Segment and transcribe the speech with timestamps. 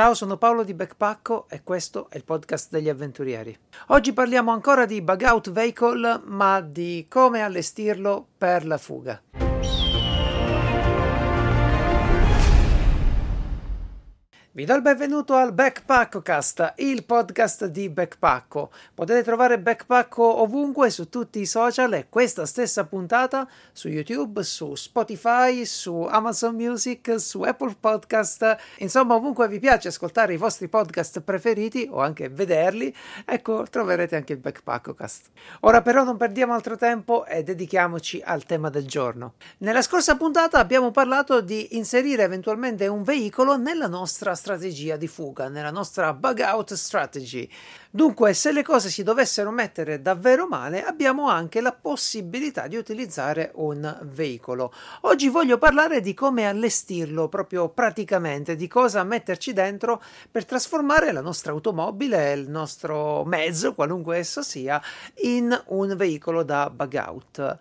[0.00, 3.54] Ciao, sono Paolo di Backpacko e questo è il podcast degli avventurieri.
[3.88, 9.20] Oggi parliamo ancora di bug out vehicle, ma di come allestirlo per la fuga.
[14.52, 18.72] Vi do il benvenuto al Backpackocast, il podcast di Backpacko.
[18.92, 24.74] Potete trovare Backpacko ovunque su tutti i social e questa stessa puntata su YouTube, su
[24.74, 31.20] Spotify, su Amazon Music, su Apple Podcast, insomma ovunque vi piace ascoltare i vostri podcast
[31.20, 32.92] preferiti o anche vederli,
[33.24, 35.26] ecco troverete anche il Backpackocast.
[35.60, 39.34] Ora però non perdiamo altro tempo e dedichiamoci al tema del giorno.
[39.58, 45.48] Nella scorsa puntata abbiamo parlato di inserire eventualmente un veicolo nella nostra strategia di fuga,
[45.48, 47.48] nella nostra bug out strategy.
[47.90, 53.50] Dunque, se le cose si dovessero mettere davvero male, abbiamo anche la possibilità di utilizzare
[53.54, 54.72] un veicolo.
[55.02, 61.20] Oggi voglio parlare di come allestirlo proprio praticamente, di cosa metterci dentro per trasformare la
[61.20, 64.80] nostra automobile, il nostro mezzo, qualunque esso sia,
[65.22, 67.58] in un veicolo da bug out.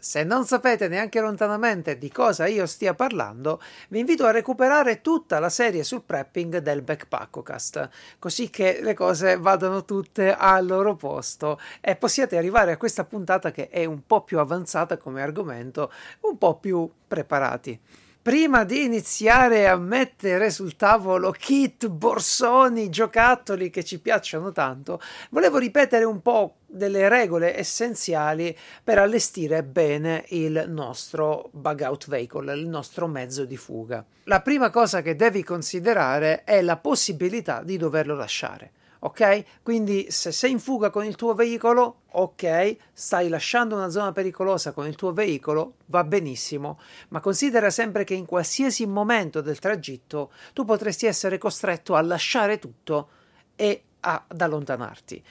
[0.00, 5.38] Se non sapete neanche lontanamente di cosa io stia parlando, vi invito a recuperare tutta
[5.38, 11.60] la serie sul prepping del Backpackocast, così che le cose vadano tutte al loro posto
[11.82, 16.38] e possiate arrivare a questa puntata che è un po' più avanzata come argomento, un
[16.38, 17.78] po' più preparati.
[18.22, 25.56] Prima di iniziare a mettere sul tavolo kit, borsoni, giocattoli che ci piacciono tanto, volevo
[25.56, 28.54] ripetere un po' delle regole essenziali
[28.84, 34.04] per allestire bene il nostro bug out vehicle, il nostro mezzo di fuga.
[34.24, 39.62] La prima cosa che devi considerare è la possibilità di doverlo lasciare ok?
[39.62, 44.72] Quindi se sei in fuga con il tuo veicolo, ok, stai lasciando una zona pericolosa
[44.72, 50.32] con il tuo veicolo, va benissimo, ma considera sempre che in qualsiasi momento del tragitto
[50.52, 53.08] tu potresti essere costretto a lasciare tutto
[53.56, 55.22] e ad allontanarti.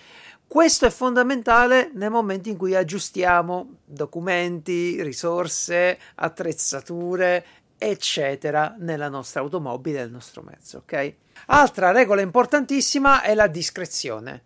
[0.47, 7.45] Questo è fondamentale nel momento in cui aggiustiamo documenti, risorse, attrezzature,
[7.77, 11.15] eccetera, nella nostra automobile, nel nostro mezzo, ok?
[11.47, 14.43] Altra regola importantissima è la discrezione.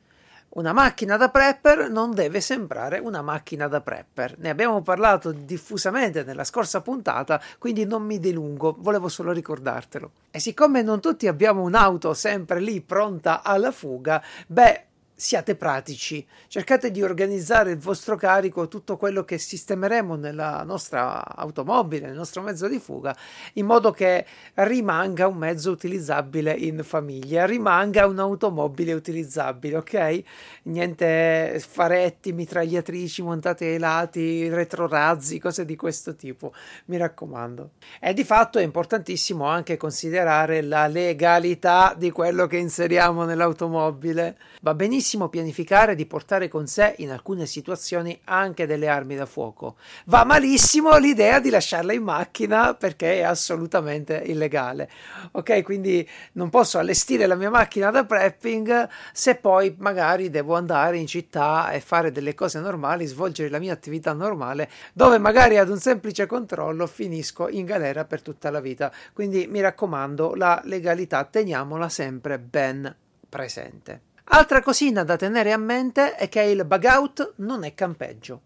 [0.56, 4.38] Una macchina da prepper non deve sembrare una macchina da prepper.
[4.38, 10.12] Ne abbiamo parlato diffusamente nella scorsa puntata, quindi non mi dilungo, volevo solo ricordartelo.
[10.30, 14.86] E siccome non tutti abbiamo un'auto sempre lì pronta alla fuga, beh,
[15.16, 22.08] siate pratici, cercate di organizzare il vostro carico, tutto quello che sistemeremo nella nostra automobile,
[22.08, 23.16] nel nostro mezzo di fuga,
[23.54, 24.26] in modo che
[24.56, 30.24] rimanga un mezzo utilizzabile in famiglia, rimanga un'automobile utilizzabile, ok?
[30.64, 36.54] Niente faretti, mitragliatrici montate ai lati, retrorazzi, cose di questo tipo,
[36.86, 37.72] mi raccomando.
[38.00, 44.38] E di fatto è importantissimo anche considerare la legalità di quello che inseriamo nell'automobile.
[44.62, 49.26] Va benissimo benissimo pianificare di portare con sé in alcune situazioni anche delle armi da
[49.26, 49.76] fuoco.
[50.06, 54.90] Va malissimo l'idea di lasciarla in macchina perché è assolutamente illegale.
[55.32, 60.96] Ok, quindi non posso allestire la mia macchina da prepping se poi magari devo andare
[60.96, 65.68] in città e fare delle cose normali, svolgere la mia attività normale, dove magari ad
[65.68, 68.90] un semplice controllo finisco in galera per tutta la vita.
[69.12, 72.96] Quindi mi raccomando, la legalità teniamola sempre ben
[73.28, 74.12] presente.
[74.26, 78.44] Altra cosina da tenere a mente è che il bug out non è campeggio.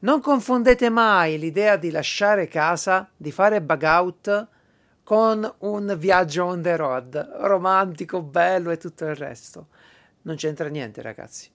[0.00, 4.48] Non confondete mai l'idea di lasciare casa, di fare bug out,
[5.02, 9.68] con un viaggio on the road, romantico, bello e tutto il resto.
[10.22, 11.50] Non c'entra niente, ragazzi.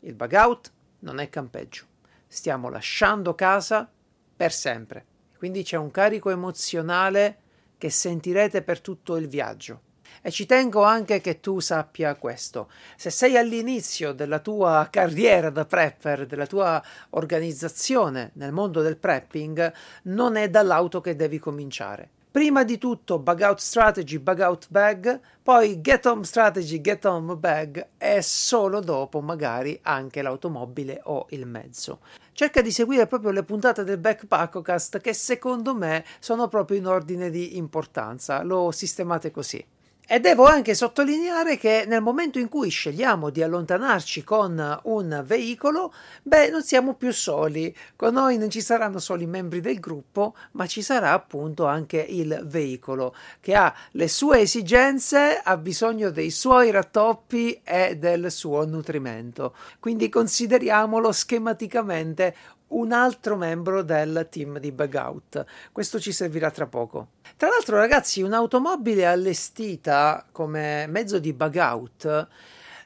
[0.00, 1.84] Il bug out non è campeggio.
[2.26, 3.88] Stiamo lasciando casa
[4.36, 5.06] per sempre.
[5.38, 7.38] Quindi c'è un carico emozionale
[7.78, 9.80] che sentirete per tutto il viaggio.
[10.24, 12.70] E ci tengo anche che tu sappia questo.
[12.96, 19.72] Se sei all'inizio della tua carriera da prepper, della tua organizzazione nel mondo del prepping,
[20.04, 22.08] non è dall'auto che devi cominciare.
[22.30, 27.36] Prima di tutto bug out strategy, bug out bag, poi get home strategy, get home
[27.36, 31.98] bag e solo dopo magari anche l'automobile o il mezzo.
[32.32, 37.28] Cerca di seguire proprio le puntate del Backpackocast che secondo me sono proprio in ordine
[37.28, 38.42] di importanza.
[38.44, 39.62] Lo sistemate così.
[40.04, 45.94] E devo anche sottolineare che nel momento in cui scegliamo di allontanarci con un veicolo,
[46.24, 47.74] beh, non siamo più soli.
[47.94, 51.98] Con noi non ci saranno solo i membri del gruppo, ma ci sarà appunto anche
[51.98, 58.66] il veicolo che ha le sue esigenze, ha bisogno dei suoi rattoppi e del suo
[58.66, 59.54] nutrimento.
[59.78, 62.34] Quindi consideriamolo schematicamente
[62.72, 65.44] un altro membro del team di bug out.
[65.72, 67.08] Questo ci servirà tra poco.
[67.36, 72.28] Tra l'altro, ragazzi, un'automobile allestita come mezzo di bug out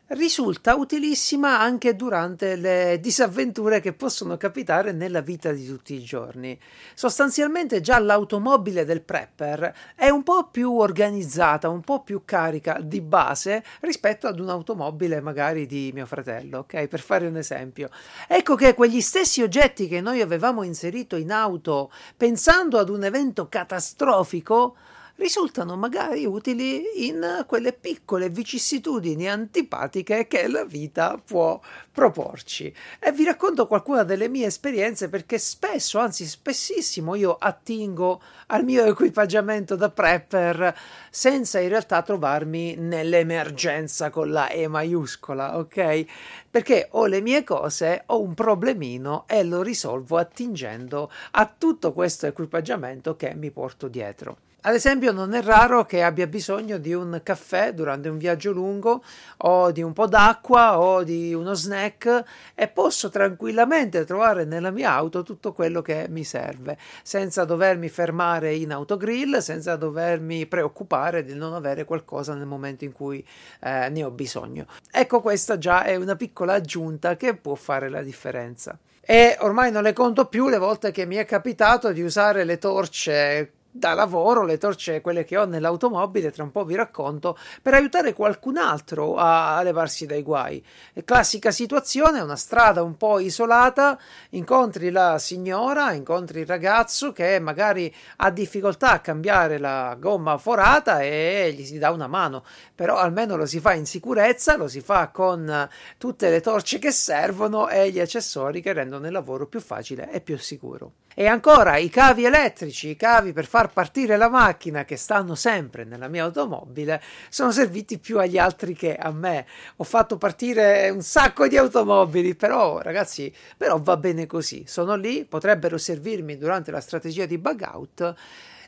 [0.08, 6.58] risulta utilissima anche durante le disavventure che possono capitare nella vita di tutti i giorni.
[6.94, 13.00] Sostanzialmente già l'automobile del prepper è un po' più organizzata, un po' più carica di
[13.00, 16.86] base rispetto ad un'automobile magari di mio fratello, ok?
[16.86, 17.88] Per fare un esempio.
[18.28, 23.48] Ecco che quegli stessi oggetti che noi avevamo inserito in auto pensando ad un evento
[23.48, 24.76] catastrofico
[25.16, 31.60] risultano magari utili in quelle piccole vicissitudini antipatiche che la vita può
[31.90, 32.72] proporci.
[32.98, 38.84] E vi racconto qualcuna delle mie esperienze perché spesso, anzi spessissimo, io attingo al mio
[38.84, 40.76] equipaggiamento da prepper
[41.10, 46.04] senza in realtà trovarmi nell'emergenza con la E maiuscola, ok?
[46.50, 52.26] Perché ho le mie cose, ho un problemino e lo risolvo attingendo a tutto questo
[52.26, 54.45] equipaggiamento che mi porto dietro.
[54.66, 59.00] Ad esempio, non è raro che abbia bisogno di un caffè durante un viaggio lungo
[59.36, 64.90] o di un po' d'acqua o di uno snack e posso tranquillamente trovare nella mia
[64.90, 71.36] auto tutto quello che mi serve, senza dovermi fermare in autogrill, senza dovermi preoccupare di
[71.36, 73.24] non avere qualcosa nel momento in cui
[73.60, 74.66] eh, ne ho bisogno.
[74.90, 79.84] Ecco, questa già è una piccola aggiunta che può fare la differenza e ormai non
[79.84, 84.44] le conto più le volte che mi è capitato di usare le torce da lavoro,
[84.44, 89.16] le torce, quelle che ho nell'automobile, tra un po' vi racconto, per aiutare qualcun altro
[89.16, 90.64] a, levarsi dai guai.
[91.04, 93.98] Classica situazione, una strada un po' isolata,
[94.30, 101.00] incontri la signora, incontri il ragazzo che magari ha difficoltà a cambiare la gomma forata
[101.00, 102.44] e gli si dà una mano,
[102.74, 105.68] però almeno lo si fa in sicurezza, lo si fa con
[105.98, 110.20] tutte le torce che servono e gli accessori che rendono il lavoro più facile e
[110.20, 110.92] più sicuro.
[111.18, 115.84] E ancora i cavi elettrici, i cavi per far partire la macchina che stanno sempre
[115.84, 119.46] nella mia automobile, sono serviti più agli altri che a me.
[119.76, 124.64] Ho fatto partire un sacco di automobili, però ragazzi, però va bene così.
[124.66, 128.14] Sono lì, potrebbero servirmi durante la strategia di bug out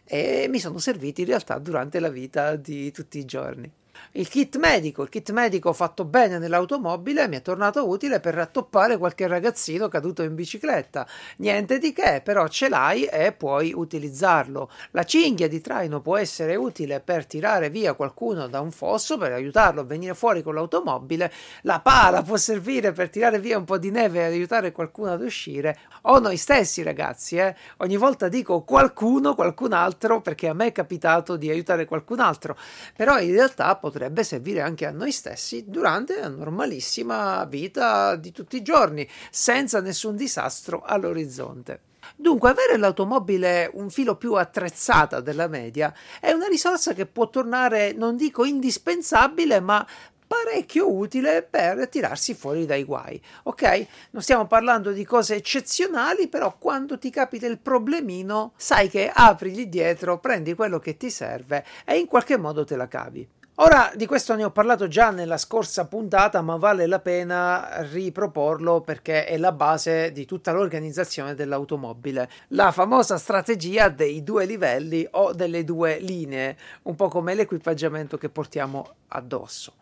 [0.05, 3.71] e mi sono serviti in realtà durante la vita di tutti i giorni.
[4.13, 8.97] Il kit medico, il kit medico fatto bene nell'automobile mi è tornato utile per rattoppare
[8.97, 11.07] qualche ragazzino caduto in bicicletta.
[11.37, 14.71] Niente di che, però ce l'hai e puoi utilizzarlo.
[14.93, 19.33] La cinghia di traino può essere utile per tirare via qualcuno da un fosso, per
[19.33, 21.31] aiutarlo a venire fuori con l'automobile.
[21.63, 25.21] La pala può servire per tirare via un po' di neve e aiutare qualcuno ad
[25.21, 25.81] uscire.
[26.03, 27.55] O noi stessi, ragazzi, eh.
[27.79, 32.57] Ogni volta dico qualcuno, qualcun altro, perché a me è capitato di aiutare qualcun altro.
[32.97, 38.57] Però in realtà potrebbe servire anche a noi stessi durante la normalissima vita di tutti
[38.57, 41.81] i giorni, senza nessun disastro all'orizzonte.
[42.17, 47.93] Dunque, avere l'automobile un filo più attrezzata della media è una risorsa che può tornare,
[47.93, 49.87] non dico indispensabile, ma
[50.29, 53.21] parecchio utile per tirarsi fuori dai guai.
[53.45, 53.87] Ok?
[54.11, 59.55] Non stiamo parlando di cose eccezionali, però quando ti capita il problemino, sai che apri
[59.55, 63.27] lì dietro, prendi quello che ti serve e in qualche modo te la cavi.
[63.61, 68.83] Ora di questo ne ho parlato già nella scorsa puntata, ma vale la pena riproporlo
[68.83, 72.31] perché è la base di tutta l'organizzazione dell'automobile.
[72.51, 78.29] La famosa strategia dei due livelli o delle due linee, un po' come l'equipaggiamento che
[78.29, 79.73] portiamo addosso.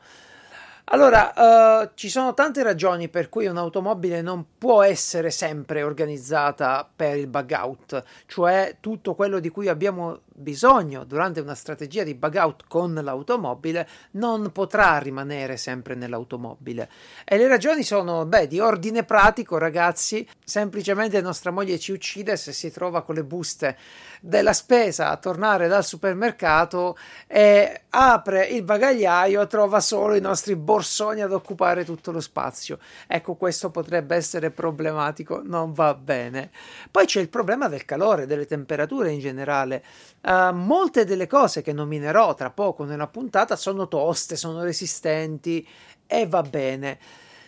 [0.85, 7.19] Allora, uh, ci sono tante ragioni per cui un'automobile non può essere sempre organizzata per
[7.19, 12.35] il bug out, cioè tutto quello di cui abbiamo bisogno durante una strategia di bug
[12.37, 16.89] out con l'automobile non potrà rimanere sempre nell'automobile.
[17.25, 22.53] E le ragioni sono, beh, di ordine pratico, ragazzi, semplicemente nostra moglie ci uccide se
[22.53, 23.77] si trova con le buste
[24.21, 31.23] della spesa a tornare dal supermercato e apre il bagagliaio, trova solo i nostri borsoni
[31.23, 32.79] ad occupare tutto lo spazio.
[33.07, 36.51] Ecco, questo potrebbe essere problematico, non va bene.
[36.91, 39.83] Poi c'è il problema del calore, delle temperature in generale.
[40.27, 45.65] Uh, molte delle cose che nominerò tra poco nella puntata sono toste, sono resistenti
[46.05, 46.99] e va bene.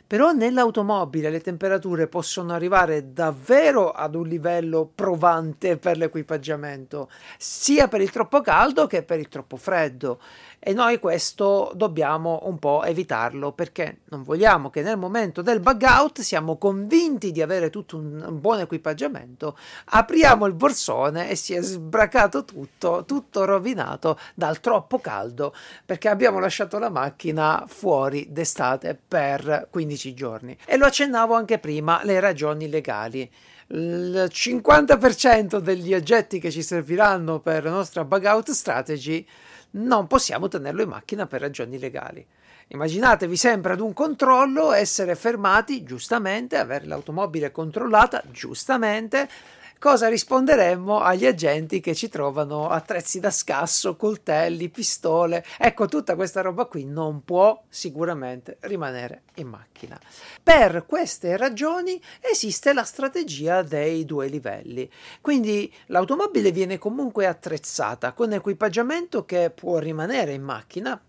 [0.06, 8.00] Però nell'automobile le temperature possono arrivare davvero ad un livello provante per l'equipaggiamento, sia per
[8.00, 10.20] il troppo caldo che per il troppo freddo.
[10.60, 15.82] E noi questo dobbiamo un po' evitarlo perché non vogliamo che nel momento del bug
[15.82, 21.54] out siamo convinti di avere tutto un, un buon equipaggiamento, apriamo il borsone e si
[21.54, 25.54] è sbracato tutto, tutto rovinato dal troppo caldo
[25.86, 30.56] perché abbiamo lasciato la macchina fuori d'estate per 15 giorni.
[30.66, 33.30] E lo accennavo anche prima, le ragioni legali.
[33.68, 39.26] il 50% degli oggetti che ci serviranno per la nostra bug out strategy
[39.72, 42.26] non possiamo tenerlo in macchina per ragioni legali.
[42.68, 49.28] Immaginatevi sempre ad un controllo essere fermati giustamente, avere l'automobile controllata giustamente,
[49.78, 55.44] cosa risponderemmo agli agenti che ci trovano attrezzi da scasso, coltelli, pistole.
[55.56, 59.98] Ecco, tutta questa roba qui non può sicuramente rimanere in macchina.
[60.42, 64.90] Per queste ragioni esiste la strategia dei due livelli.
[65.20, 71.00] Quindi l'automobile viene comunque attrezzata con equipaggiamento che può rimanere in macchina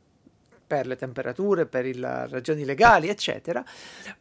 [0.69, 3.65] per le temperature, per le ragioni legali, eccetera,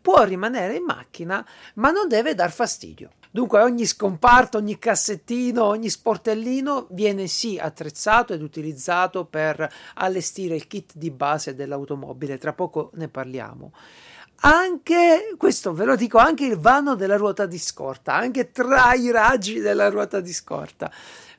[0.00, 3.10] può rimanere in macchina, ma non deve dar fastidio.
[3.30, 10.66] Dunque ogni scomparto, ogni cassettino, ogni sportellino viene sì attrezzato ed utilizzato per allestire il
[10.66, 13.72] kit di base dell'automobile, tra poco ne parliamo.
[14.40, 19.10] Anche, questo ve lo dico, anche il vano della ruota di scorta, anche tra i
[19.10, 20.90] raggi della ruota di scorta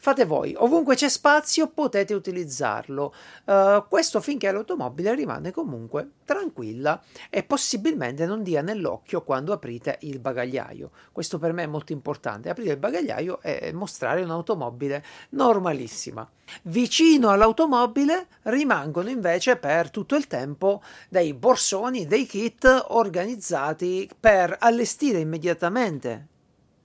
[0.02, 3.14] Fate voi, ovunque c'è spazio potete utilizzarlo.
[3.44, 10.20] Uh, questo finché l'automobile rimane comunque tranquilla e possibilmente non dia nell'occhio quando aprite il
[10.20, 10.92] bagagliaio.
[11.12, 12.48] Questo per me è molto importante.
[12.48, 16.26] Aprire il bagagliaio e mostrare un'automobile normalissima.
[16.64, 25.20] Vicino all'automobile rimangono invece per tutto il tempo dei borsoni, dei kit organizzati per allestire
[25.20, 26.38] immediatamente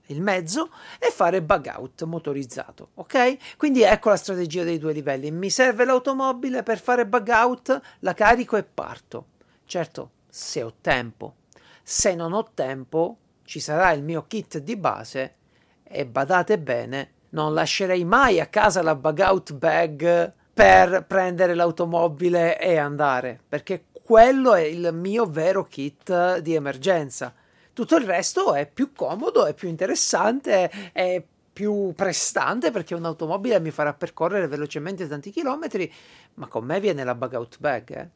[0.06, 3.56] il mezzo e fare bug out motorizzato, ok?
[3.56, 5.30] Quindi ecco la strategia dei due livelli.
[5.30, 9.26] Mi serve l'automobile per fare bug out, la carico e parto.
[9.64, 11.36] Certo, se ho tempo.
[11.82, 15.36] Se non ho tempo, ci sarà il mio kit di base
[15.82, 22.58] e badate bene, non lascerei mai a casa la bug out bag per prendere l'automobile
[22.58, 27.34] e andare, perché quello è il mio vero kit di emergenza
[27.74, 33.70] tutto il resto è più comodo, è più interessante, è più prestante perché un'automobile mi
[33.70, 35.92] farà percorrere velocemente tanti chilometri,
[36.34, 38.08] ma con me viene la bug out bag, eh?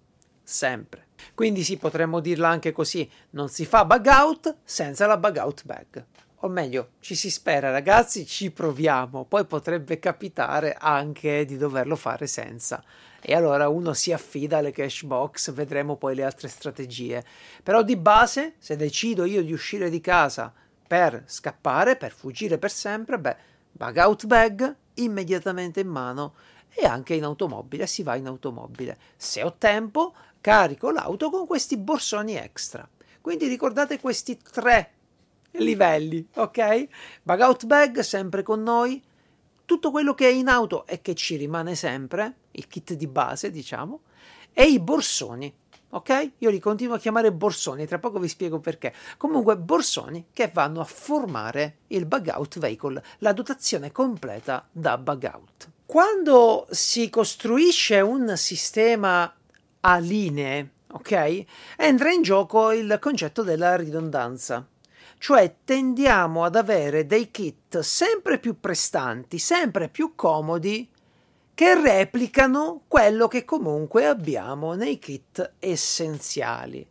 [0.43, 1.09] sempre.
[1.35, 5.65] Quindi sì, potremmo dirla anche così, non si fa bug out senza la bug out
[5.65, 6.05] bag.
[6.43, 12.27] O meglio, ci si spera ragazzi, ci proviamo, poi potrebbe capitare anche di doverlo fare
[12.27, 12.83] senza
[13.21, 17.25] e allora uno si affida alle cash box, vedremo poi le altre strategie.
[17.63, 20.53] Però di base, se decido io di uscire di casa
[20.87, 23.37] per scappare, per fuggire per sempre, beh,
[23.73, 26.35] bug out bag immediatamente in mano
[26.73, 28.97] e anche in automobile, si va in automobile.
[29.17, 32.89] Se ho tempo, carico l'auto con questi borsoni extra.
[33.21, 34.93] Quindi ricordate questi tre
[35.53, 36.89] livelli, ok?
[37.23, 39.03] Bug out bag sempre con noi,
[39.65, 43.51] tutto quello che è in auto e che ci rimane sempre, il kit di base,
[43.51, 44.01] diciamo,
[44.53, 45.55] e i borsoni.
[45.91, 46.33] Ok?
[46.39, 48.95] Io li continuo a chiamare borsoni, tra poco vi spiego perché.
[49.17, 55.31] Comunque, borsoni che vanno a formare il bug out vehicle, la dotazione completa da bug
[55.33, 55.71] out.
[55.87, 59.35] Quando si costruisce un sistema
[59.81, 61.45] a linee, ok?
[61.77, 64.67] Entra in gioco il concetto della ridondanza
[65.19, 70.89] cioè tendiamo ad avere dei kit sempre più prestanti, sempre più comodi,
[71.55, 76.87] che replicano quello che comunque abbiamo nei kit essenziali.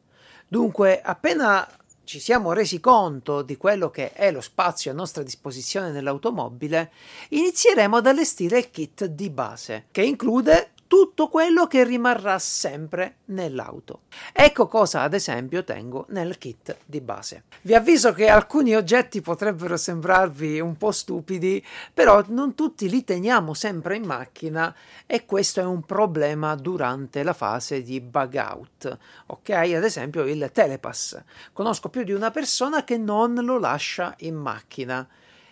[0.48, 1.66] Dunque, appena
[2.04, 6.92] ci siamo resi conto di quello che è lo spazio a nostra disposizione nell'automobile,
[7.30, 14.02] inizieremo ad allestire il kit di base, che include tutto quello che rimarrà sempre nell'auto.
[14.34, 17.44] Ecco cosa ad esempio tengo nel kit di base.
[17.62, 21.64] Vi avviso che alcuni oggetti potrebbero sembrarvi un po' stupidi,
[21.94, 24.74] però non tutti li teniamo sempre in macchina
[25.06, 28.98] e questo è un problema durante la fase di bug out.
[29.28, 29.50] Ok?
[29.50, 31.22] Ad esempio il telepass.
[31.54, 35.08] Conosco più di una persona che non lo lascia in macchina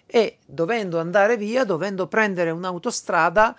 [0.06, 3.56] e dovendo andare via, dovendo prendere un'autostrada,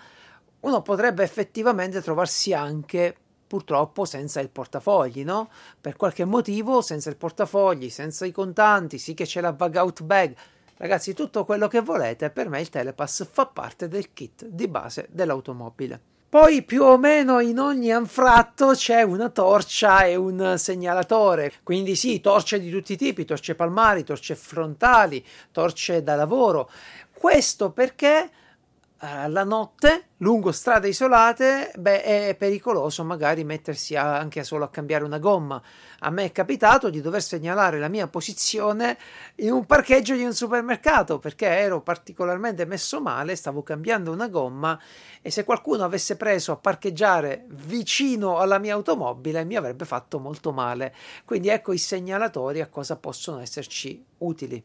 [0.67, 3.15] uno potrebbe effettivamente trovarsi anche
[3.47, 5.49] purtroppo senza il portafogli, no?
[5.79, 10.03] Per qualche motivo senza il portafogli, senza i contanti, sì che c'è la bug out
[10.03, 10.35] bag.
[10.75, 15.07] Ragazzi, tutto quello che volete, per me il telepass fa parte del kit di base
[15.09, 15.99] dell'automobile.
[16.29, 22.19] Poi più o meno in ogni anfratto c'è una torcia e un segnalatore, quindi sì,
[22.19, 26.69] torce di tutti i tipi, torce palmari, torce frontali, torce da lavoro.
[27.13, 28.29] Questo perché
[28.99, 34.69] eh, la notte lungo strade isolate, beh, è pericoloso magari mettersi a, anche solo a
[34.69, 35.61] cambiare una gomma.
[35.99, 38.97] A me è capitato di dover segnalare la mia posizione
[39.35, 44.79] in un parcheggio di un supermercato perché ero particolarmente messo male, stavo cambiando una gomma
[45.21, 50.51] e se qualcuno avesse preso a parcheggiare vicino alla mia automobile mi avrebbe fatto molto
[50.51, 50.93] male.
[51.25, 54.63] Quindi ecco i segnalatori a cosa possono esserci utili.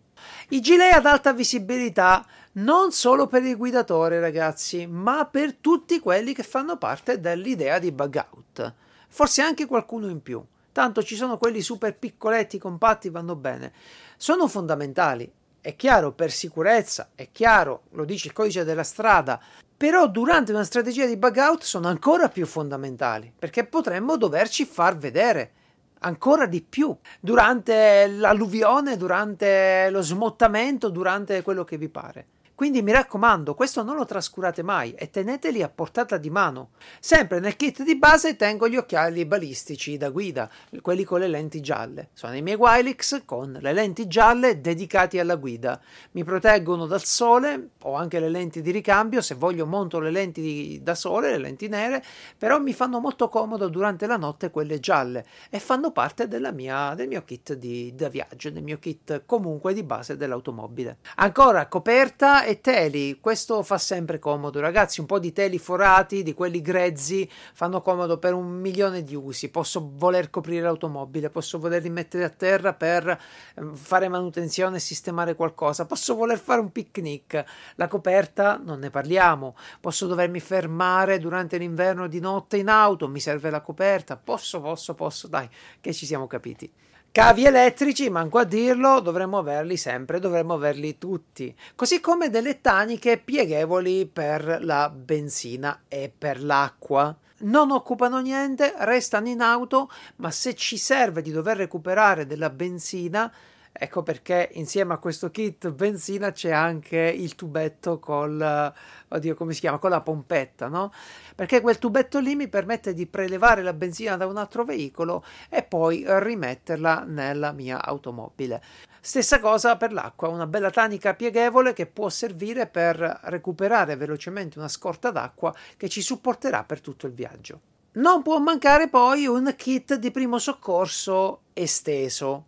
[0.51, 6.35] I gilet ad alta visibilità non solo per il guidatore, ragazzi, ma per tutti quelli
[6.35, 8.75] che fanno parte dell'idea di bug out.
[9.09, 10.45] Forse anche qualcuno in più.
[10.73, 13.73] Tanto ci sono quelli super piccoletti, compatti, vanno bene.
[14.17, 15.31] Sono fondamentali.
[15.61, 19.41] È chiaro, per sicurezza, è chiaro, lo dice il codice della strada,
[19.77, 24.97] però durante una strategia di bug out sono ancora più fondamentali, perché potremmo doverci far
[24.97, 25.53] vedere
[26.01, 32.27] ancora di più durante l'alluvione, durante lo smottamento, durante quello che vi pare.
[32.55, 36.71] Quindi mi raccomando, questo non lo trascurate mai e teneteli a portata di mano.
[37.01, 41.61] Sempre nel kit di base tengo gli occhiali balistici da guida, quelli con le lenti
[41.61, 42.11] gialle.
[42.13, 45.81] Sono i miei Wilix con le lenti gialle dedicati alla guida.
[46.13, 50.81] Mi proteggono dal sole, ho anche le lenti di ricambio, se voglio monto le lenti
[50.83, 52.03] da sole, le lenti nere,
[52.37, 57.09] però mi fanno molto comodo durante la notte quelle gialle e fanno parte mia, del
[57.09, 60.99] mio kit di, da viaggio, del mio kit comunque di base dell'automobile.
[61.17, 65.01] Ancora coperta e teli, questo fa sempre comodo, ragazzi.
[65.01, 69.49] Un po' di teli forati, di quelli grezzi, fanno comodo per un milione di usi.
[69.49, 73.19] Posso voler coprire l'automobile, posso volerli mettere a terra per
[73.55, 77.45] ehm, fare manutenzione e sistemare qualcosa, posso voler fare un picnic.
[77.77, 79.57] La coperta non ne parliamo.
[79.81, 84.17] Posso dovermi fermare durante l'inverno di notte in auto, mi serve la coperta.
[84.17, 85.49] Posso, posso, posso, dai,
[85.81, 86.71] che ci siamo capiti.
[87.13, 91.55] Cavi elettrici, manco a dirlo, dovremmo averli sempre, dovremmo averli tutti.
[91.75, 97.15] Così come delle taniche pieghevoli per la benzina e per l'acqua.
[97.41, 103.31] Non occupano niente, restano in auto, ma se ci serve di dover recuperare della benzina,
[103.75, 108.73] Ecco perché insieme a questo kit benzina c'è anche il tubetto col,
[109.09, 110.93] oddio come si chiama, con la pompetta, no?
[111.35, 115.63] Perché quel tubetto lì mi permette di prelevare la benzina da un altro veicolo e
[115.63, 118.63] poi rimetterla nella mia automobile.
[119.01, 124.69] Stessa cosa per l'acqua, una bella tanica pieghevole che può servire per recuperare velocemente una
[124.69, 127.61] scorta d'acqua che ci supporterà per tutto il viaggio.
[127.95, 132.47] Non può mancare poi un kit di primo soccorso esteso,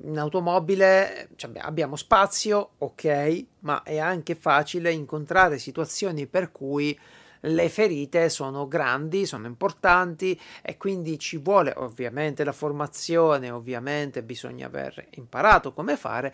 [0.00, 6.98] in automobile cioè, abbiamo spazio, ok, ma è anche facile incontrare situazioni per cui
[7.46, 14.66] le ferite sono grandi, sono importanti e quindi ci vuole ovviamente la formazione, ovviamente bisogna
[14.66, 16.32] aver imparato come fare,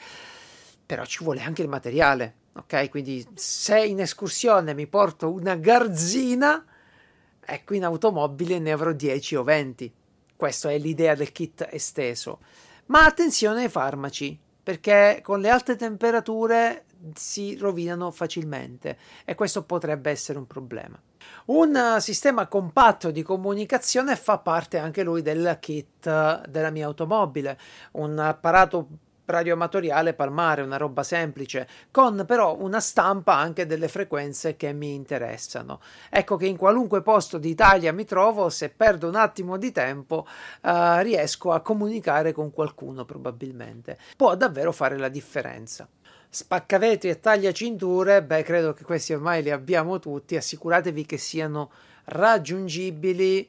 [0.85, 2.91] però ci vuole anche il materiale, ok?
[2.91, 6.65] Quindi se in escursione mi porto una garzina,
[7.41, 9.93] ecco in automobile ne avrò 10 o 20.
[10.37, 12.39] Questa è l'idea del kit esteso.
[12.89, 20.11] Ma attenzione ai farmaci, perché con le alte temperature si rovinano facilmente e questo potrebbe
[20.11, 21.01] essere un problema.
[21.47, 27.59] Un sistema compatto di comunicazione fa parte anche lui del kit della mia automobile,
[27.93, 28.89] un apparato
[29.29, 35.81] radioamatoriale palmare, una roba semplice, con però una stampa anche delle frequenze che mi interessano.
[36.11, 40.27] Ecco che in qualunque posto d'Italia mi trovo, se perdo un attimo di tempo,
[40.63, 43.99] uh, riesco a comunicare con qualcuno probabilmente.
[44.17, 45.87] Può davvero fare la differenza.
[46.31, 50.37] Spaccavetri e tagliacinture, beh, credo che questi ormai li abbiamo tutti.
[50.37, 51.71] Assicuratevi che siano
[52.05, 53.49] raggiungibili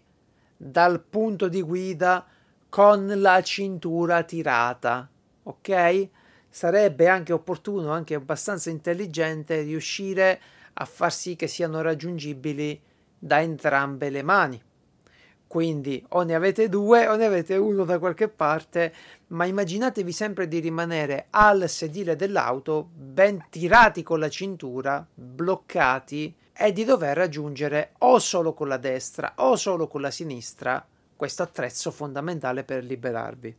[0.55, 2.25] dal punto di guida
[2.67, 5.09] con la cintura tirata
[5.49, 6.07] ok?
[6.49, 10.39] Sarebbe anche opportuno, anche abbastanza intelligente, riuscire
[10.73, 12.79] a far sì che siano raggiungibili
[13.17, 14.61] da entrambe le mani.
[15.45, 18.93] Quindi o ne avete due o ne avete uno da qualche parte,
[19.27, 26.71] ma immaginatevi sempre di rimanere al sedile dell'auto ben tirati con la cintura, bloccati e
[26.71, 30.85] di dover raggiungere o solo con la destra o solo con la sinistra
[31.15, 33.55] questo attrezzo fondamentale per liberarvi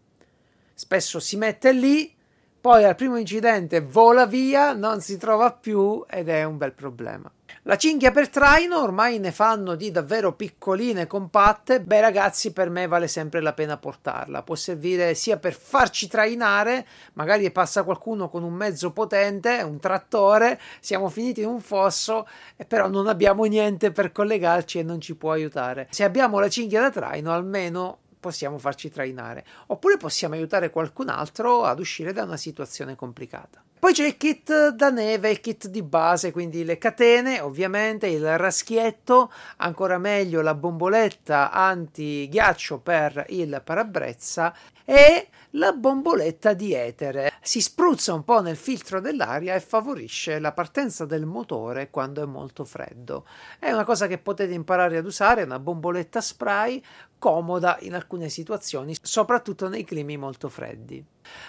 [0.81, 2.11] spesso si mette lì,
[2.59, 7.31] poi al primo incidente vola via, non si trova più ed è un bel problema.
[7.65, 11.83] La cinghia per traino ormai ne fanno di davvero piccoline, compatte.
[11.83, 14.43] Beh, ragazzi, per me vale sempre la pena portarla.
[14.43, 20.59] Può servire sia per farci trainare, magari passa qualcuno con un mezzo potente, un trattore,
[20.81, 22.27] siamo finiti in un fosso,
[22.67, 25.89] però non abbiamo niente per collegarci e non ci può aiutare.
[25.91, 31.65] Se abbiamo la cinghia da traino, almeno possiamo farci trainare, oppure possiamo aiutare qualcun altro
[31.65, 33.65] ad uscire da una situazione complicata.
[33.81, 38.37] Poi c'è il kit da neve, il kit di base, quindi le catene, ovviamente, il
[38.37, 44.55] raschietto, ancora meglio la bomboletta anti-ghiaccio per il parabrezza
[44.85, 47.33] e la bomboletta di etere.
[47.43, 52.27] Si spruzza un po' nel filtro dell'aria e favorisce la partenza del motore quando è
[52.27, 53.27] molto freddo.
[53.59, 56.83] È una cosa che potete imparare ad usare, una bomboletta spray
[57.19, 61.05] comoda in alcune situazioni, soprattutto nei climi molto freddi.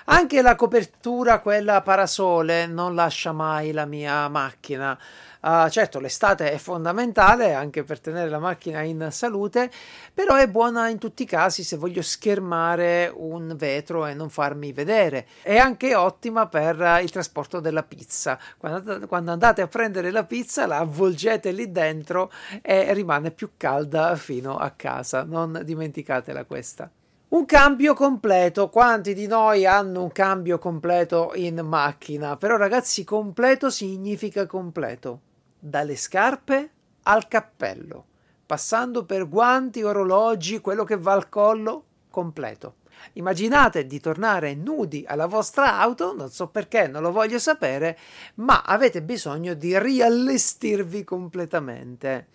[0.06, 4.98] Anche la copertura, quella parasole, non lascia mai la mia macchina.
[5.42, 9.72] Uh, certo, l'estate è fondamentale anche per tenere la macchina in salute,
[10.14, 14.72] però è buona in tutti i casi se voglio schermare un vetro e non farmi
[14.72, 15.26] vedere.
[15.42, 18.38] È anche ottima per il trasporto della pizza.
[18.58, 24.16] Quando, quando andate a prendere la pizza, la avvolgete lì dentro e rimane più calda
[24.16, 25.24] fino a casa.
[25.24, 26.90] Non dimenticatela questa.
[27.32, 28.68] Un cambio completo.
[28.68, 32.36] Quanti di noi hanno un cambio completo in macchina?
[32.36, 35.22] Però ragazzi, completo significa completo.
[35.58, 36.72] Dalle scarpe
[37.04, 38.06] al cappello,
[38.46, 42.76] passando per guanti, orologi, quello che va al collo, completo.
[43.14, 47.98] Immaginate di tornare nudi alla vostra auto, non so perché, non lo voglio sapere,
[48.36, 52.28] ma avete bisogno di riallestirvi completamente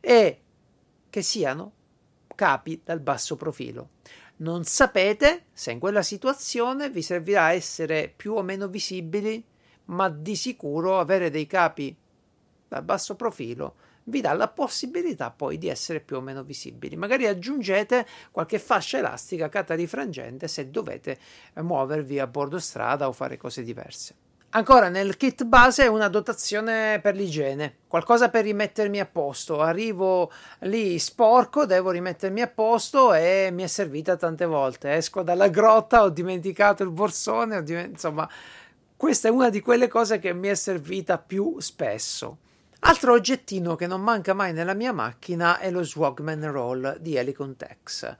[0.00, 0.40] e
[1.10, 1.72] che siano
[2.34, 3.90] capi dal basso profilo
[4.38, 9.44] non sapete se in quella situazione vi servirà essere più o meno visibili,
[9.86, 11.96] ma di sicuro avere dei capi
[12.68, 13.74] da basso profilo
[14.08, 16.96] vi dà la possibilità poi di essere più o meno visibili.
[16.96, 21.18] Magari aggiungete qualche fascia elastica catarifrangente se dovete
[21.56, 24.27] muovervi a bordo strada o fare cose diverse.
[24.50, 29.60] Ancora nel kit base una dotazione per l'igiene, qualcosa per rimettermi a posto.
[29.60, 34.94] Arrivo lì sporco, devo rimettermi a posto e mi è servita tante volte.
[34.94, 38.26] Esco dalla grotta, ho dimenticato il borsone, diment- insomma,
[38.96, 42.38] questa è una di quelle cose che mi è servita più spesso.
[42.80, 47.56] Altro oggettino che non manca mai nella mia macchina è lo Swagman Roll di Helicon
[47.56, 48.16] Tex.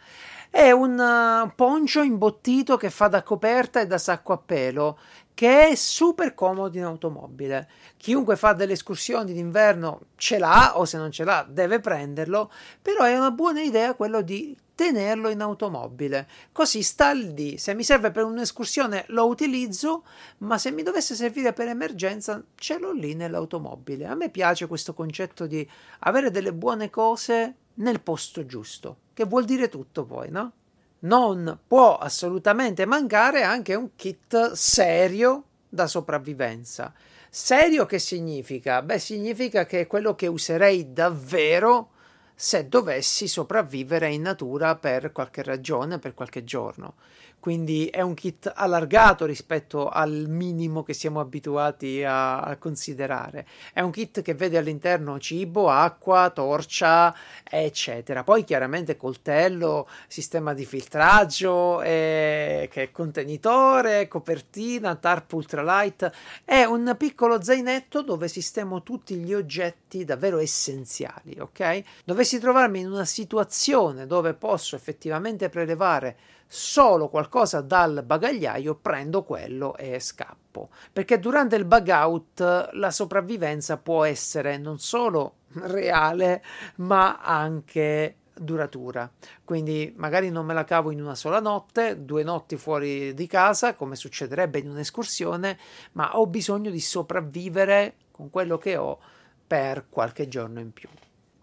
[0.50, 4.98] È un uh, poncio imbottito che fa da coperta e da sacco a pelo
[5.38, 7.68] che è super comodo in automobile.
[7.96, 12.50] Chiunque fa delle escursioni d'inverno ce l'ha o se non ce l'ha deve prenderlo,
[12.82, 16.26] però è una buona idea quello di tenerlo in automobile.
[16.50, 17.56] Così sta lì.
[17.56, 20.02] Se mi serve per un'escursione lo utilizzo,
[20.38, 24.06] ma se mi dovesse servire per emergenza ce l'ho lì nell'automobile.
[24.06, 25.64] A me piace questo concetto di
[26.00, 30.52] avere delle buone cose nel posto giusto, che vuol dire tutto poi, no?
[31.00, 36.92] Non può assolutamente mancare anche un kit serio da sopravvivenza.
[37.30, 38.82] Serio che significa?
[38.82, 41.90] Beh, significa che è quello che userei davvero
[42.34, 46.94] se dovessi sopravvivere in natura per qualche ragione, per qualche giorno
[47.40, 53.46] quindi è un kit allargato rispetto al minimo che siamo abituati a, a, considerare.
[53.72, 57.14] È un kit che vede all'interno cibo, acqua, torcia,
[57.48, 58.24] eccetera.
[58.24, 66.10] Poi chiaramente coltello, sistema di filtraggio, eh, che è contenitore, copertina, tarp ultralight.
[66.44, 71.82] È un piccolo zainetto dove sistemo tutti gli oggetti davvero essenziali, ok?
[72.04, 76.16] Dovessi trovarmi in una situazione dove posso effettivamente prelevare
[76.48, 80.70] solo qualcosa dal bagagliaio, prendo quello e scappo.
[80.92, 86.42] Perché durante il bug out la sopravvivenza può essere non solo reale,
[86.76, 89.10] ma anche duratura.
[89.44, 93.74] Quindi magari non me la cavo in una sola notte, due notti fuori di casa,
[93.74, 95.58] come succederebbe in un'escursione,
[95.92, 98.98] ma ho bisogno di sopravvivere con quello che ho
[99.46, 100.88] per qualche giorno in più.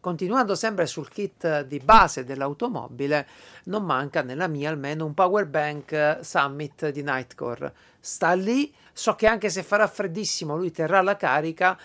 [0.06, 3.28] Continuando sempre sul kit di base dell'automobile,
[3.64, 7.74] non manca nella mia almeno un power bank Summit di Nightcore.
[8.00, 11.76] Sta lì, so che anche se farà freddissimo lui terrà la carica.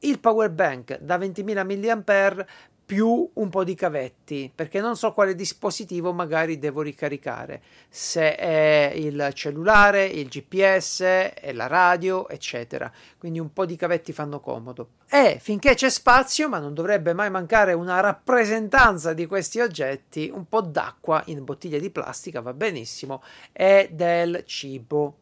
[0.00, 2.46] Il power bank da 20.000 mAh
[2.88, 8.90] più un po' di cavetti, perché non so quale dispositivo magari devo ricaricare, se è
[8.94, 11.02] il cellulare, il GPS,
[11.34, 12.90] è la radio, eccetera.
[13.18, 14.92] Quindi un po' di cavetti fanno comodo.
[15.06, 20.48] E finché c'è spazio, ma non dovrebbe mai mancare una rappresentanza di questi oggetti, un
[20.48, 23.22] po' d'acqua in bottiglie di plastica va benissimo
[23.52, 25.16] e del cibo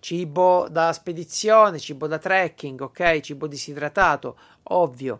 [0.00, 3.18] cibo da spedizione, cibo da trekking, ok?
[3.18, 4.38] Cibo disidratato,
[4.70, 5.18] ovvio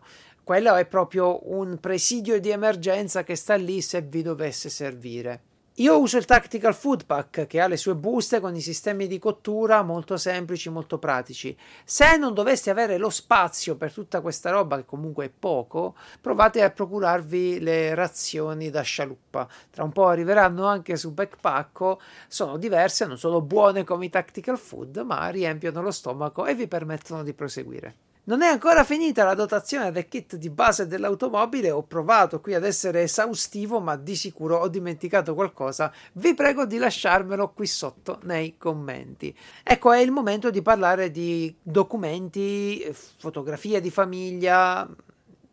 [0.49, 5.43] quello è proprio un presidio di emergenza che sta lì se vi dovesse servire.
[5.75, 9.19] Io uso il Tactical Food Pack che ha le sue buste con i sistemi di
[9.19, 11.55] cottura molto semplici, molto pratici.
[11.85, 16.63] Se non doveste avere lo spazio per tutta questa roba, che comunque è poco, provate
[16.63, 19.47] a procurarvi le razioni da scialuppa.
[19.69, 24.57] Tra un po' arriveranno anche su Backpacko, sono diverse, non sono buone come i Tactical
[24.57, 28.08] Food, ma riempiono lo stomaco e vi permettono di proseguire.
[28.29, 32.63] Non è ancora finita la dotazione del kit di base dell'automobile, ho provato qui ad
[32.63, 35.91] essere esaustivo, ma di sicuro ho dimenticato qualcosa.
[36.13, 39.35] Vi prego di lasciarmelo qui sotto nei commenti.
[39.63, 44.87] Ecco, è il momento di parlare di documenti, fotografie di famiglia,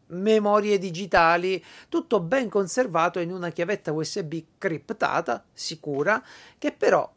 [0.07, 6.21] memorie digitali, tutto ben conservato in una chiavetta USB criptata, sicura,
[6.57, 7.09] che però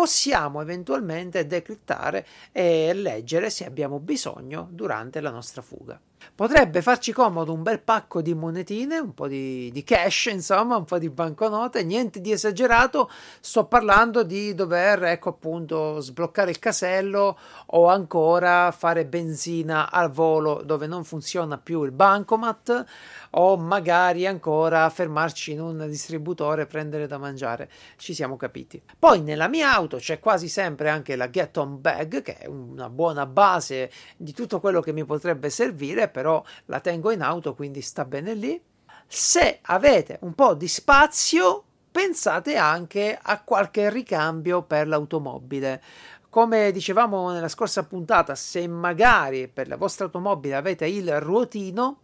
[0.00, 6.00] possiamo eventualmente decrittare e leggere se abbiamo bisogno durante la nostra fuga.
[6.34, 10.84] Potrebbe farci comodo un bel pacco di monetine, un po' di, di, cash, insomma, un
[10.84, 13.10] po' di banconote, niente di esagerato.
[13.40, 20.62] Sto parlando di dover, ecco appunto, sbloccare il casello o ancora fare benzina al volo
[20.64, 22.84] dove non funziona più il bancomat
[23.30, 27.70] o magari ancora fermarci in un distributore e prendere da mangiare.
[27.96, 28.82] Ci siamo capiti.
[28.98, 32.88] Poi nella mia auto c'è quasi sempre anche la Get On Bag, che è una
[32.88, 37.80] buona base di tutto quello che mi potrebbe servire però la tengo in auto, quindi
[37.80, 38.60] sta bene lì.
[39.06, 45.82] Se avete un po' di spazio, pensate anche a qualche ricambio per l'automobile.
[46.28, 52.02] Come dicevamo nella scorsa puntata, se magari per la vostra automobile avete il ruotino,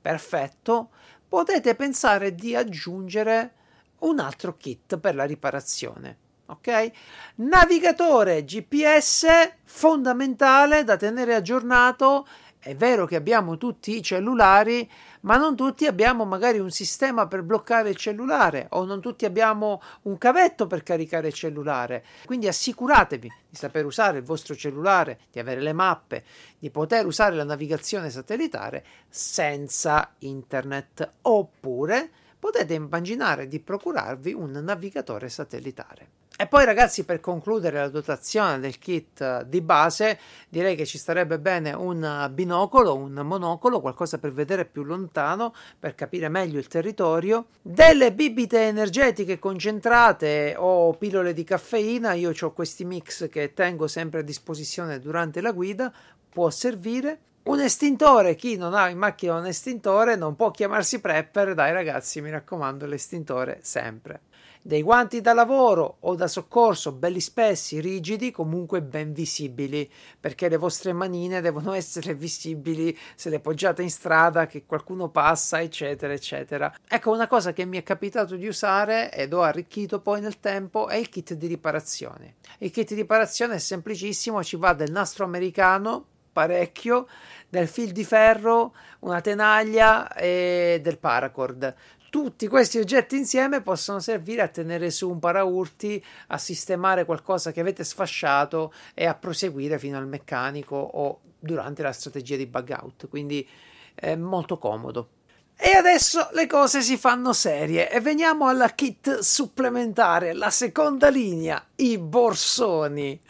[0.00, 0.90] perfetto,
[1.28, 3.54] potete pensare di aggiungere
[4.00, 6.16] un altro kit per la riparazione.
[6.46, 6.90] Ok?
[7.36, 9.26] Navigatore GPS
[9.62, 12.26] fondamentale da tenere aggiornato
[12.60, 14.88] è vero che abbiamo tutti i cellulari,
[15.22, 19.80] ma non tutti abbiamo magari un sistema per bloccare il cellulare o non tutti abbiamo
[20.02, 22.04] un cavetto per caricare il cellulare.
[22.26, 26.22] Quindi assicuratevi di saper usare il vostro cellulare, di avere le mappe,
[26.58, 35.30] di poter usare la navigazione satellitare senza internet oppure potete immaginare di procurarvi un navigatore
[35.30, 36.19] satellitare.
[36.40, 41.38] E poi ragazzi per concludere la dotazione del kit di base direi che ci starebbe
[41.38, 47.48] bene un binocolo, un monocolo, qualcosa per vedere più lontano, per capire meglio il territorio,
[47.60, 54.20] delle bibite energetiche concentrate o pillole di caffeina, io ho questi mix che tengo sempre
[54.20, 55.92] a disposizione durante la guida,
[56.30, 57.18] può servire.
[57.42, 62.22] Un estintore, chi non ha in macchina un estintore non può chiamarsi prepper, dai ragazzi
[62.22, 64.20] mi raccomando l'estintore sempre
[64.62, 70.58] dei guanti da lavoro o da soccorso belli spessi, rigidi, comunque ben visibili, perché le
[70.58, 76.72] vostre manine devono essere visibili se le poggiate in strada, che qualcuno passa, eccetera, eccetera.
[76.86, 80.88] Ecco, una cosa che mi è capitato di usare ed ho arricchito poi nel tempo
[80.88, 82.34] è il kit di riparazione.
[82.58, 87.06] Il kit di riparazione è semplicissimo, ci va del nastro americano parecchio,
[87.48, 91.74] del fil di ferro, una tenaglia e del paracord.
[92.10, 97.60] Tutti questi oggetti insieme possono servire a tenere su un paraurti, a sistemare qualcosa che
[97.60, 103.08] avete sfasciato e a proseguire fino al meccanico o durante la strategia di bug out.
[103.08, 103.48] Quindi
[103.94, 105.10] è molto comodo.
[105.56, 111.64] E adesso le cose si fanno serie e veniamo alla kit supplementare, la seconda linea,
[111.76, 113.20] i borsoni.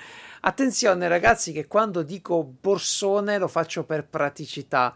[0.43, 4.95] Attenzione ragazzi che quando dico borsone lo faccio per praticità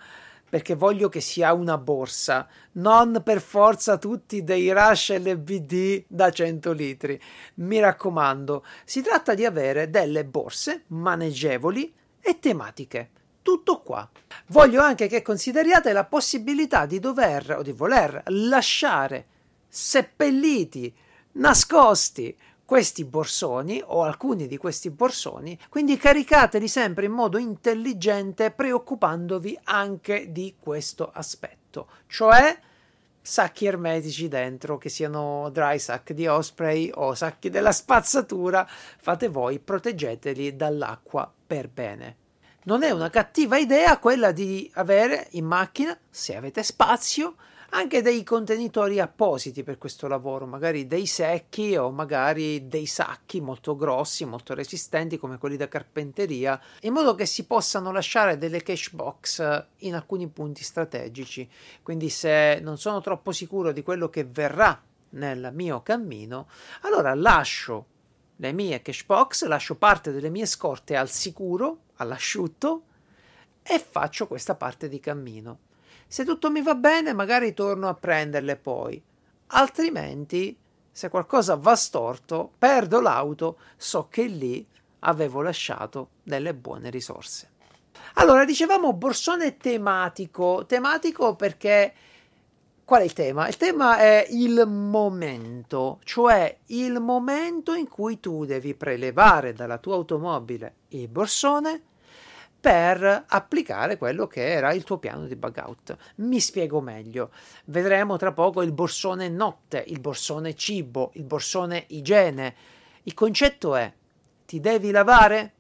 [0.55, 6.71] perché voglio che sia una borsa, non per forza tutti dei Rush LBD da 100
[6.71, 7.21] litri.
[7.55, 13.11] Mi raccomando, si tratta di avere delle borse maneggevoli e tematiche.
[13.43, 14.09] Tutto qua.
[14.47, 19.27] Voglio anche che consideriate la possibilità di dover o di voler lasciare
[19.67, 20.95] seppelliti,
[21.33, 22.33] nascosti
[22.65, 30.33] questi borsoni o alcuni di questi borsoni, quindi caricateli sempre in modo intelligente preoccupandovi anche
[30.33, 32.59] di questo aspetto, cioè
[33.27, 39.59] sacchi ermetici dentro, che siano dry sack di Osprey o sacchi della spazzatura, fate voi,
[39.59, 42.17] proteggeteli dall'acqua per bene.
[42.65, 47.37] Non è una cattiva idea quella di avere in macchina, se avete spazio,
[47.75, 53.75] anche dei contenitori appositi per questo lavoro, magari dei secchi o magari dei sacchi molto
[53.75, 58.91] grossi, molto resistenti come quelli da carpenteria, in modo che si possano lasciare delle cache
[58.93, 61.49] box in alcuni punti strategici.
[61.83, 66.47] Quindi se non sono troppo sicuro di quello che verrà nel mio cammino,
[66.83, 67.87] allora lascio
[68.37, 72.83] le mie cache box, lascio parte delle mie scorte al sicuro, all'asciutto
[73.65, 75.64] e faccio questa parte di cammino.
[76.15, 79.03] Se tutto mi va bene, magari torno a prenderle poi,
[79.49, 80.57] altrimenti
[80.89, 84.65] se qualcosa va storto, perdo l'auto, so che lì
[85.01, 87.51] avevo lasciato delle buone risorse.
[88.15, 91.93] Allora, dicevamo borsone tematico, tematico perché
[92.85, 93.49] qual è il tema?
[93.49, 99.97] Il tema è il momento, cioè il momento in cui tu devi prelevare dalla tua
[99.97, 101.83] automobile il borsone
[102.65, 105.95] per applicare quello che era il tuo piano di bug out.
[106.17, 107.31] Mi spiego meglio.
[107.67, 112.55] Vedremo tra poco il borsone notte, il borsone cibo, il borsone igiene.
[113.03, 113.93] Il concetto è
[114.47, 115.53] ti devi lavare?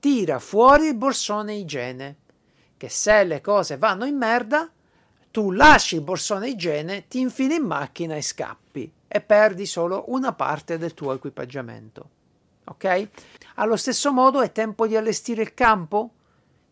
[0.00, 2.16] Tira fuori il borsone igiene,
[2.76, 4.68] che se le cose vanno in merda,
[5.30, 10.32] tu lasci il borsone igiene, ti infili in macchina e scappi e perdi solo una
[10.32, 12.08] parte del tuo equipaggiamento.
[12.64, 13.08] Ok?
[13.54, 16.14] Allo stesso modo è tempo di allestire il campo?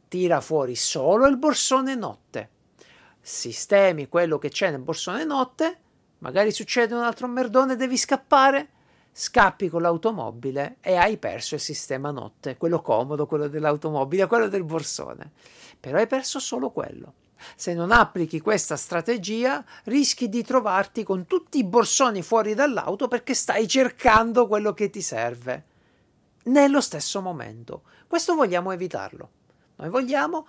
[0.08, 2.50] Tira fuori solo il borsone notte,
[3.20, 5.78] sistemi quello che c'è nel borsone notte,
[6.18, 8.68] magari succede un altro merdone, devi scappare,
[9.12, 14.62] scappi con l'automobile e hai perso il sistema notte, quello comodo, quello dell'automobile, quello del
[14.64, 15.32] borsone.
[15.80, 17.14] Però hai perso solo quello.
[17.54, 23.34] Se non applichi questa strategia, rischi di trovarti con tutti i borsoni fuori dall'auto perché
[23.34, 25.64] stai cercando quello che ti serve.
[26.44, 27.82] Nello stesso momento.
[28.06, 29.30] Questo vogliamo evitarlo.
[29.76, 30.46] Noi vogliamo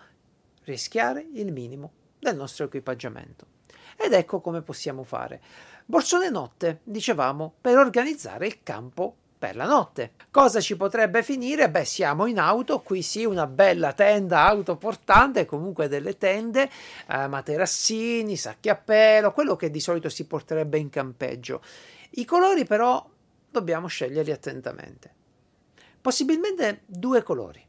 [0.63, 3.55] rischiare il minimo del nostro equipaggiamento.
[3.97, 5.41] Ed ecco come possiamo fare.
[5.85, 10.13] Borsone notte, dicevamo, per organizzare il campo per la notte.
[10.31, 11.69] Cosa ci potrebbe finire?
[11.69, 16.69] Beh, siamo in auto, qui sì, una bella tenda autoportante, comunque delle tende,
[17.07, 21.61] eh, materassini, sacchi a pelo, quello che di solito si porterebbe in campeggio.
[22.11, 23.07] I colori però
[23.49, 25.13] dobbiamo sceglierli attentamente.
[26.01, 27.66] Possibilmente due colori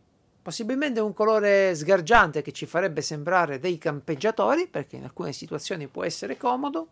[0.48, 6.04] possibilmente un colore sgargiante che ci farebbe sembrare dei campeggiatori, perché in alcune situazioni può
[6.04, 6.88] essere comodo,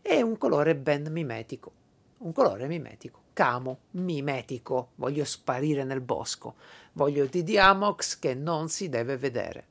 [0.00, 1.72] e un colore ben mimetico.
[2.18, 6.54] Un colore mimetico, camo, mimetico, voglio sparire nel bosco,
[6.92, 9.66] voglio DD Amox che non si deve vedere.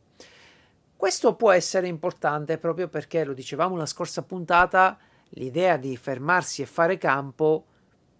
[0.98, 4.98] Questo può essere importante proprio perché, lo dicevamo la scorsa puntata,
[5.30, 7.68] l'idea di fermarsi e fare campo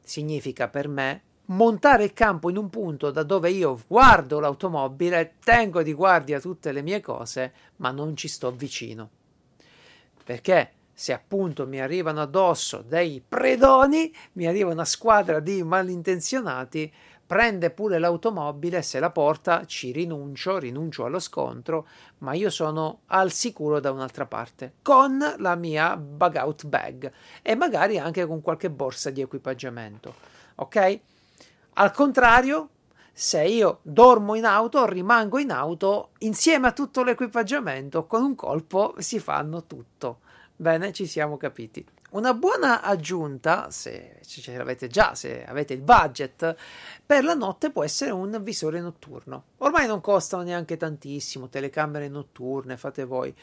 [0.02, 5.84] significa per me montare il campo in un punto da dove io guardo l'automobile, tengo
[5.84, 9.10] di guardia tutte le mie cose, ma non ci sto vicino.
[10.24, 16.92] Perché se appunto mi arrivano addosso dei predoni, mi arriva una squadra di malintenzionati,
[17.26, 21.88] prende pure l'automobile, se la porta, ci rinuncio, rinuncio allo scontro,
[22.20, 27.54] ma io sono al sicuro da un'altra parte, con la mia bug out bag e
[27.56, 30.16] magari anche con qualche borsa di equipaggiamento.
[30.56, 31.00] Ok?
[31.80, 32.70] Al contrario,
[33.14, 38.96] se io dormo in auto, rimango in auto insieme a tutto l'equipaggiamento, con un colpo
[38.98, 40.22] si fanno tutto.
[40.56, 41.86] Bene, ci siamo capiti.
[42.12, 46.56] Una buona aggiunta, se ce l'avete già, se avete il budget,
[47.06, 49.44] per la notte può essere un visore notturno.
[49.58, 53.36] Ormai non costano neanche tantissimo, telecamere notturne, fate voi.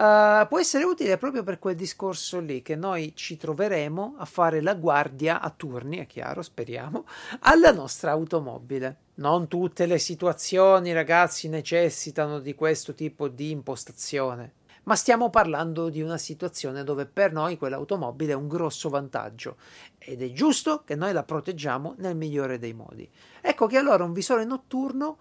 [0.00, 4.62] Uh, può essere utile proprio per quel discorso lì che noi ci troveremo a fare
[4.62, 7.04] la guardia a turni, è chiaro, speriamo,
[7.40, 8.96] alla nostra automobile.
[9.16, 16.00] Non tutte le situazioni, ragazzi, necessitano di questo tipo di impostazione, ma stiamo parlando di
[16.00, 19.58] una situazione dove per noi quell'automobile è un grosso vantaggio
[19.98, 23.06] ed è giusto che noi la proteggiamo nel migliore dei modi.
[23.42, 25.18] Ecco che allora un visore notturno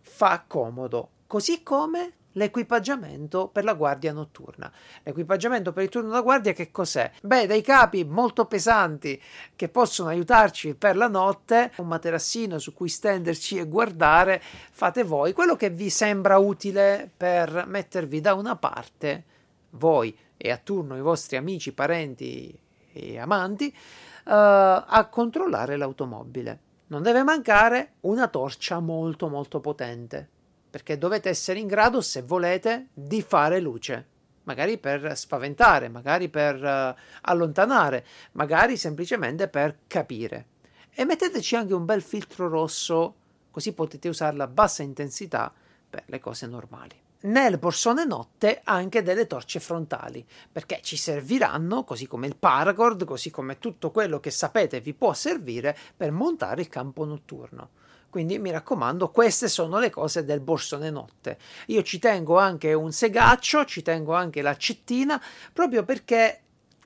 [0.00, 4.70] fa comodo, così come l'equipaggiamento per la guardia notturna.
[5.02, 7.10] L'equipaggiamento per il turno da guardia che cos'è?
[7.22, 9.20] Beh, dei capi molto pesanti
[9.56, 15.32] che possono aiutarci per la notte, un materassino su cui stenderci e guardare, fate voi
[15.32, 19.24] quello che vi sembra utile per mettervi da una parte,
[19.70, 22.56] voi e a turno i vostri amici, parenti
[22.92, 26.60] e amanti, uh, a controllare l'automobile.
[26.88, 30.36] Non deve mancare una torcia molto molto potente
[30.70, 34.06] perché dovete essere in grado, se volete, di fare luce,
[34.44, 40.46] magari per spaventare, magari per uh, allontanare, magari semplicemente per capire.
[40.94, 43.14] E metteteci anche un bel filtro rosso,
[43.50, 45.52] così potete usarla a bassa intensità
[45.88, 47.00] per le cose normali.
[47.20, 53.30] Nel borsone notte anche delle torce frontali, perché ci serviranno, così come il paracord, così
[53.30, 57.70] come tutto quello che sapete vi può servire per montare il campo notturno.
[58.10, 61.38] Quindi mi raccomando, queste sono le cose del borsone notte.
[61.66, 66.40] Io ci tengo anche un segaccio, ci tengo anche l'accettina, proprio perché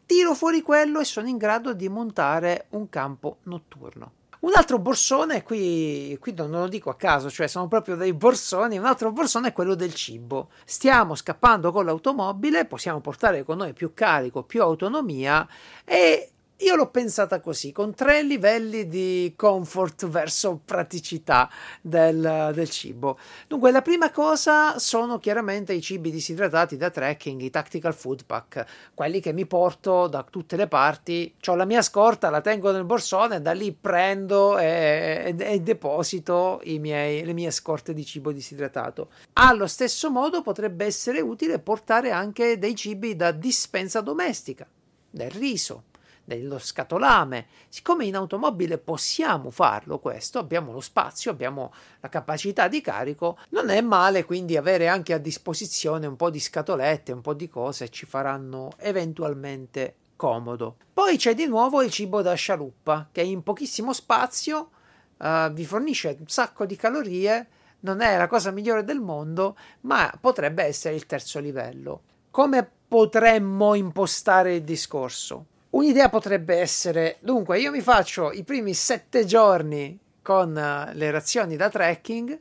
[0.05, 4.13] tiro fuori quello e sono in grado di montare un campo notturno.
[4.43, 8.77] Un altro borsone, qui, qui non lo dico a caso, cioè sono proprio dei borsoni,
[8.77, 10.49] un altro borsone è quello del cibo.
[10.65, 15.47] Stiamo scappando con l'automobile, possiamo portare con noi più carico, più autonomia
[15.85, 16.32] e
[16.63, 23.19] Io l'ho pensata così, con tre livelli di comfort verso praticità del, del, cibo.
[23.49, 28.65] Dunque, la prima cosa sono chiaramente i cibi disidratati da trekking, i tactical food pack,
[28.95, 31.35] quelli che mi porto da tutte le parti.
[31.47, 36.61] Ho la mia scorta, la tengo nel borsone, da lì prendo e, e, e deposito
[36.79, 39.09] miei, le mie scorte di cibo disidratato.
[39.33, 44.65] Allo stesso modo potrebbe essere utile portare anche dei cibi da dispensa domestica,
[45.11, 45.91] del riso
[46.25, 47.47] dello scatolame.
[47.69, 53.71] Siccome in automobile possiamo farlo questo, abbiamo lo spazio, abbiamo la capacità di carico, non
[53.71, 57.89] è male quindi avere anche a disposizione un po' di scatolette, un po' di cose
[57.89, 60.77] ci faranno eventualmente comodo.
[60.93, 64.71] Poi c'è di nuovo il cibo da scialuppa che in pochissimo spazio
[65.17, 67.49] uh, vi fornisce un sacco di calorie,
[67.81, 72.03] non è la cosa migliore del mondo, ma potrebbe essere il terzo livello.
[72.31, 75.47] Come potremmo impostare il discorso?
[75.73, 81.57] Un'idea potrebbe essere, dunque, io mi faccio i primi sette giorni con uh, le razioni
[81.57, 82.39] da trekking,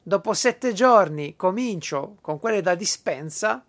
[0.00, 3.64] dopo sette giorni comincio con quelle da dispensa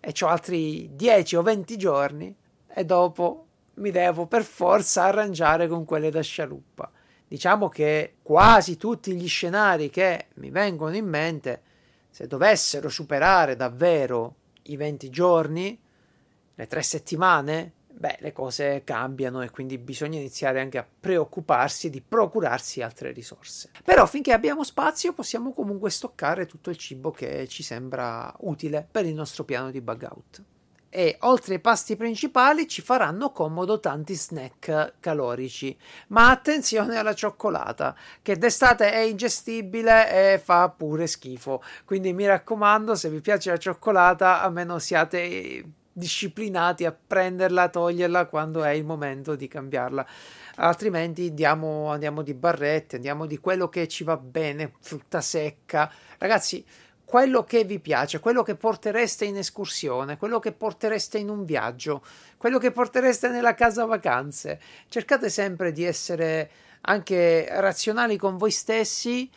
[0.00, 2.34] e ho altri 10 o 20 giorni
[2.66, 6.90] e dopo mi devo per forza arrangiare con quelle da scialuppa.
[7.28, 11.62] Diciamo che quasi tutti gli scenari che mi vengono in mente,
[12.10, 14.34] se dovessero superare davvero
[14.64, 15.80] i 20 giorni,
[16.56, 22.00] le tre settimane, beh, le cose cambiano e quindi bisogna iniziare anche a preoccuparsi di
[22.00, 23.70] procurarsi altre risorse.
[23.84, 29.04] Però finché abbiamo spazio possiamo comunque stoccare tutto il cibo che ci sembra utile per
[29.04, 30.44] il nostro piano di bug out.
[30.88, 35.78] E oltre ai pasti principali ci faranno comodo tanti snack calorici.
[36.08, 41.62] Ma attenzione alla cioccolata, che d'estate è ingestibile e fa pure schifo.
[41.84, 48.62] Quindi mi raccomando, se vi piace la cioccolata, almeno siate disciplinati a prenderla, toglierla quando
[48.62, 50.06] è il momento di cambiarla.
[50.56, 55.90] Altrimenti andiamo, andiamo di barrette, andiamo di quello che ci va bene, frutta secca.
[56.18, 56.64] Ragazzi,
[57.04, 62.04] quello che vi piace, quello che portereste in escursione, quello che portereste in un viaggio,
[62.36, 64.60] quello che portereste nella casa vacanze.
[64.88, 66.50] Cercate sempre di essere
[66.82, 69.28] anche razionali con voi stessi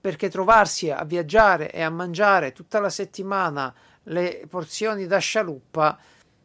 [0.00, 3.74] perché trovarsi a viaggiare e a mangiare tutta la settimana
[4.08, 5.98] le porzioni da scialuppa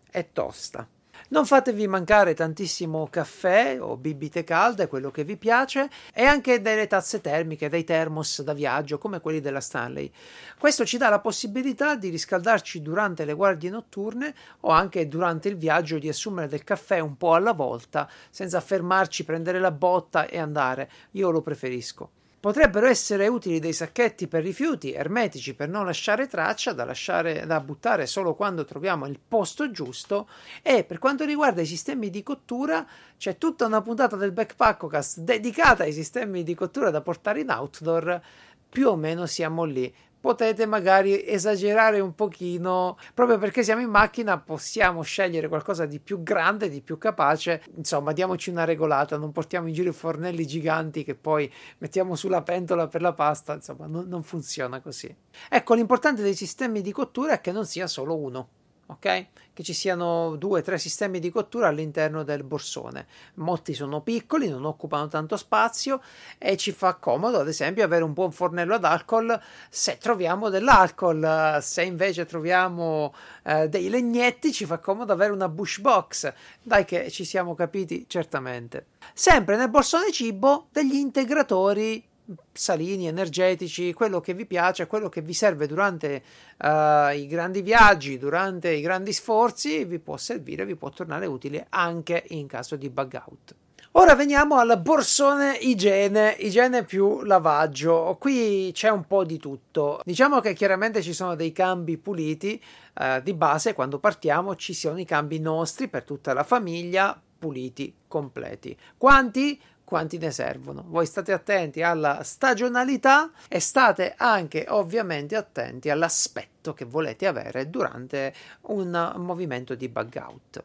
[0.10, 0.88] è tosta.
[1.30, 6.88] Non fatevi mancare tantissimo caffè o bibite calde, quello che vi piace, e anche delle
[6.88, 10.12] tazze termiche, dei thermos da viaggio come quelli della Stanley.
[10.60, 15.56] Questo ci dà la possibilità di riscaldarci durante le guardie notturne o anche durante il
[15.56, 20.38] viaggio di assumere del caffè un po' alla volta, senza fermarci, prendere la botta e
[20.38, 20.90] andare.
[21.12, 22.12] Io lo preferisco.
[22.42, 27.60] Potrebbero essere utili dei sacchetti per rifiuti ermetici per non lasciare traccia, da, lasciare, da
[27.60, 30.28] buttare solo quando troviamo il posto giusto.
[30.64, 32.84] E per quanto riguarda i sistemi di cottura,
[33.16, 38.20] c'è tutta una puntata del Backpackocast dedicata ai sistemi di cottura da portare in outdoor.
[38.68, 44.40] Più o meno siamo lì potete magari esagerare un pochino, proprio perché siamo in macchina
[44.40, 49.68] possiamo scegliere qualcosa di più grande, di più capace, insomma diamoci una regolata, non portiamo
[49.68, 54.08] in giro i fornelli giganti che poi mettiamo sulla pentola per la pasta, insomma non,
[54.08, 55.14] non funziona così.
[55.50, 58.48] Ecco, l'importante dei sistemi di cottura è che non sia solo uno
[58.92, 59.26] ok?
[59.54, 63.08] Che ci siano due o tre sistemi di cottura all'interno del borsone.
[63.36, 66.02] Molti sono piccoli, non occupano tanto spazio
[66.38, 69.40] e ci fa comodo, ad esempio, avere un buon fornello ad alcol
[69.70, 71.58] se troviamo dell'alcol.
[71.62, 73.14] Se invece troviamo
[73.44, 76.34] eh, dei legnetti, ci fa comodo avere una bush box.
[76.62, 78.88] Dai che ci siamo capiti certamente.
[79.14, 82.10] Sempre nel borsone cibo degli integratori
[82.52, 86.24] salini, energetici, quello che vi piace, quello che vi serve durante
[86.58, 91.68] uh, i grandi viaggi, durante i grandi sforzi, vi può servire, vi può tornare utile
[91.70, 93.56] anche in caso di bug out.
[93.96, 98.16] Ora veniamo al borsone igiene, igiene più lavaggio.
[98.18, 100.00] Qui c'è un po' di tutto.
[100.06, 102.62] Diciamo che chiaramente ci sono dei cambi puliti
[102.98, 107.94] eh, di base, quando partiamo ci sono i cambi nostri per tutta la famiglia, puliti,
[108.08, 108.78] completi.
[108.96, 109.60] Quanti?
[109.92, 110.86] Quanti ne servono.
[110.88, 118.34] Voi state attenti alla stagionalità e state anche ovviamente attenti all'aspetto che volete avere durante
[118.68, 120.64] un movimento di bug out.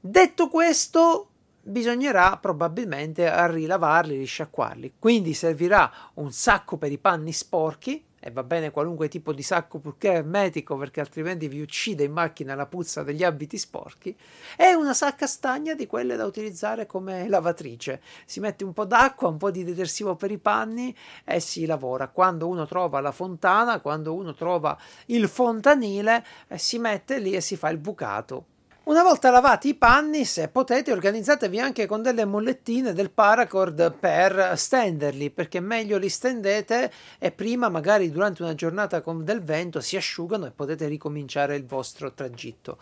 [0.00, 1.28] Detto questo,
[1.60, 4.94] bisognerà probabilmente rilavarli, risciacquarli.
[4.98, 9.80] Quindi servirà un sacco per i panni sporchi e va bene qualunque tipo di sacco
[9.80, 14.16] purché ermetico perché altrimenti vi uccide in macchina la puzza degli abiti sporchi.
[14.56, 18.00] E una sacca stagna di quelle da utilizzare come lavatrice.
[18.24, 22.06] Si mette un po' d'acqua un po' di detersivo per i panni e si lavora.
[22.08, 27.40] Quando uno trova la fontana quando uno trova il fontanile eh, si mette lì e
[27.40, 28.46] si fa il bucato
[28.84, 34.54] Una volta lavati i panni, se potete, organizzatevi anche con delle mollettine del paracord per
[34.56, 39.96] stenderli, perché meglio li stendete e prima, magari durante una giornata con del vento, si
[39.96, 42.78] asciugano e potete ricominciare il vostro tragitto.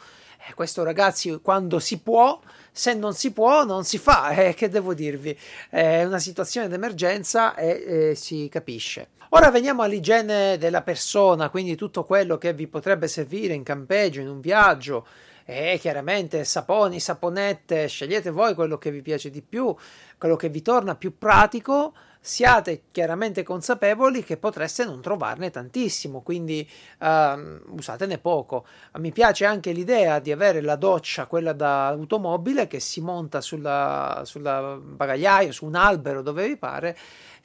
[0.48, 2.40] Eh, questo ragazzi, quando si può,
[2.72, 4.30] se non si può, non si fa.
[4.30, 5.38] Eh, che devo dirvi?
[5.68, 9.08] È una situazione d'emergenza e eh, si capisce.
[9.32, 14.28] Ora veniamo all'igiene della persona, quindi tutto quello che vi potrebbe servire in campeggio, in
[14.28, 15.06] un viaggio
[15.50, 19.74] e chiaramente saponi, saponette, scegliete voi quello che vi piace di più,
[20.16, 21.92] quello che vi torna più pratico.
[22.22, 28.66] Siate chiaramente consapevoli che potreste non trovarne tantissimo, quindi uh, usatene poco.
[28.98, 34.22] Mi piace anche l'idea di avere la doccia, quella da automobile, che si monta sulla,
[34.24, 36.96] sulla bagagliaio, su un albero dove vi pare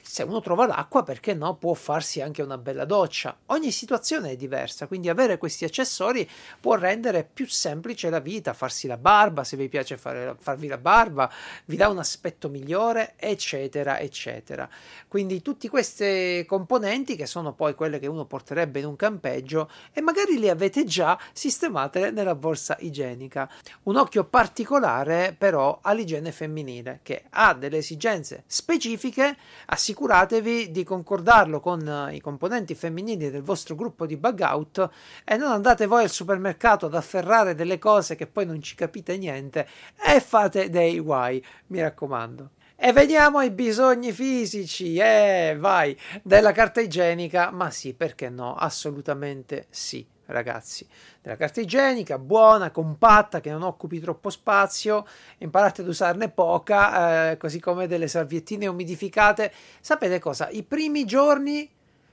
[0.08, 3.36] se uno trova l'acqua, perché no, può farsi anche una bella doccia.
[3.46, 6.28] Ogni situazione è diversa, quindi avere questi accessori
[6.60, 10.78] può rendere più semplice la vita, farsi la barba, se vi piace fare, farvi la
[10.78, 11.30] barba,
[11.64, 14.68] vi dà un aspetto migliore, eccetera, eccetera.
[15.08, 20.00] Quindi tutti questi componenti che sono poi quelle che uno porterebbe in un campeggio e
[20.00, 23.50] magari li avete già sistemate nella borsa igienica.
[23.82, 29.36] Un occhio particolare però all'igiene femminile che ha delle esigenze specifiche
[29.66, 34.90] assicurate assicuratevi di concordarlo con eh, i componenti femminili del vostro gruppo di bug out
[35.24, 39.16] e non andate voi al supermercato ad afferrare delle cose che poi non ci capite
[39.16, 39.66] niente
[40.06, 42.50] e fate dei guai, mi raccomando.
[42.76, 49.66] E veniamo ai bisogni fisici, eh, vai, della carta igienica, ma sì, perché no, assolutamente
[49.70, 50.86] sì ragazzi,
[51.20, 55.06] della carta igienica buona, compatta, che non occupi troppo spazio,
[55.38, 59.52] imparate ad usarne poca, eh, così come delle salviettine umidificate.
[59.80, 60.48] Sapete cosa?
[60.50, 61.70] I primi giorni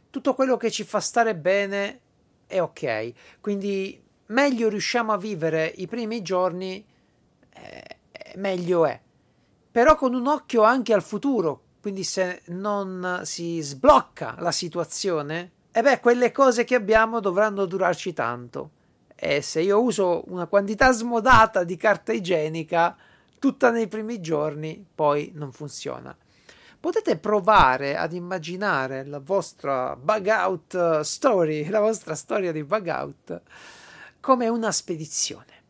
[0.10, 2.00] tutto quello che ci fa stare bene
[2.46, 6.86] è ok, quindi meglio riusciamo a vivere i primi giorni,
[7.50, 7.98] eh,
[8.36, 9.00] meglio è.
[9.72, 15.82] Però con un occhio anche al futuro, quindi se non si sblocca la situazione, e
[15.82, 18.70] beh, quelle cose che abbiamo dovranno durarci tanto.
[19.16, 22.96] E se io uso una quantità smodata di carta igienica,
[23.40, 26.16] tutta nei primi giorni, poi non funziona.
[26.80, 33.42] Potete provare ad immaginare la vostra bug out story, la vostra storia di bug out,
[34.20, 35.62] come una spedizione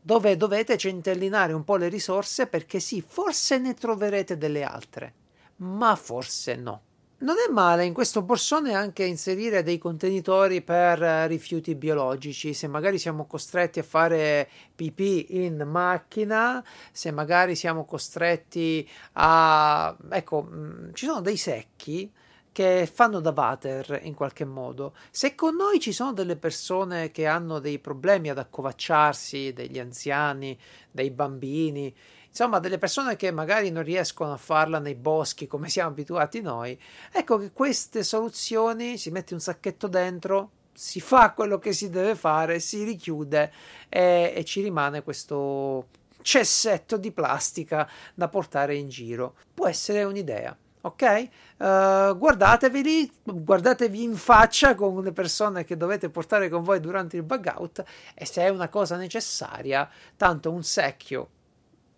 [0.00, 5.14] dove dovete centellinare un po' le risorse perché sì, forse ne troverete delle altre,
[5.56, 6.85] ma forse no.
[7.18, 12.66] Non è male in questo borsone anche inserire dei contenitori per eh, rifiuti biologici, se
[12.68, 16.62] magari siamo costretti a fare pipì in macchina,
[16.92, 19.96] se magari siamo costretti a...
[20.10, 22.12] ecco, mm, ci sono dei secchi
[22.52, 24.94] che fanno da water in qualche modo.
[25.10, 30.58] Se con noi ci sono delle persone che hanno dei problemi ad accovacciarsi, degli anziani,
[30.90, 31.94] dei bambini,
[32.36, 36.78] insomma delle persone che magari non riescono a farla nei boschi come siamo abituati noi,
[37.10, 42.14] ecco che queste soluzioni si mette un sacchetto dentro, si fa quello che si deve
[42.14, 43.50] fare, si richiude
[43.88, 45.86] e, e ci rimane questo
[46.20, 49.36] cessetto di plastica da portare in giro.
[49.54, 51.28] Può essere un'idea ok?
[51.56, 57.24] Uh, guardateveli, guardatevi in faccia con le persone che dovete portare con voi durante il
[57.24, 57.82] bug out
[58.14, 61.30] e se è una cosa necessaria, tanto un secchio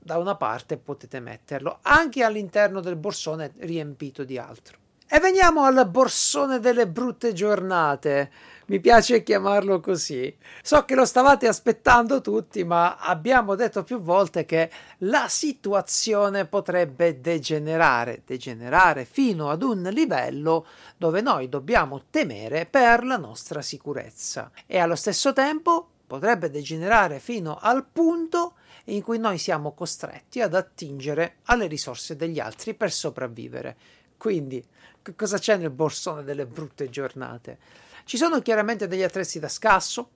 [0.09, 4.79] da una parte potete metterlo anche all'interno del borsone riempito di altro.
[5.07, 8.31] E veniamo al borsone delle brutte giornate.
[8.67, 10.35] Mi piace chiamarlo così.
[10.63, 17.21] So che lo stavate aspettando tutti, ma abbiamo detto più volte che la situazione potrebbe
[17.21, 24.51] degenerare, degenerare fino ad un livello dove noi dobbiamo temere per la nostra sicurezza.
[24.65, 28.55] E allo stesso tempo potrebbe degenerare fino al punto
[28.89, 33.77] in cui noi siamo costretti ad attingere alle risorse degli altri per sopravvivere.
[34.17, 34.65] Quindi,
[35.03, 37.59] che cosa c'è nel borsone delle brutte giornate?
[38.05, 40.11] Ci sono chiaramente degli attrezzi da scasso,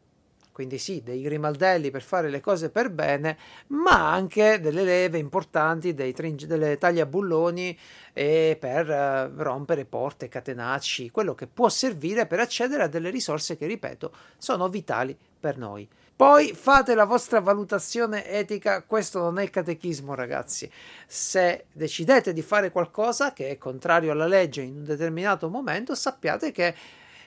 [0.53, 5.95] quindi sì, dei grimaldelli per fare le cose per bene, ma anche delle leve importanti,
[5.95, 7.79] tring- delle tagliabulloni
[8.13, 13.57] e per uh, rompere porte, catenacci, quello che può servire per accedere a delle risorse
[13.57, 15.89] che, ripeto, sono vitali per noi.
[16.15, 20.71] Poi fate la vostra valutazione etica, questo non è catechismo ragazzi.
[21.07, 26.53] Se decidete di fare qualcosa che è contrario alla legge in un determinato momento, sappiate
[26.53, 26.75] che,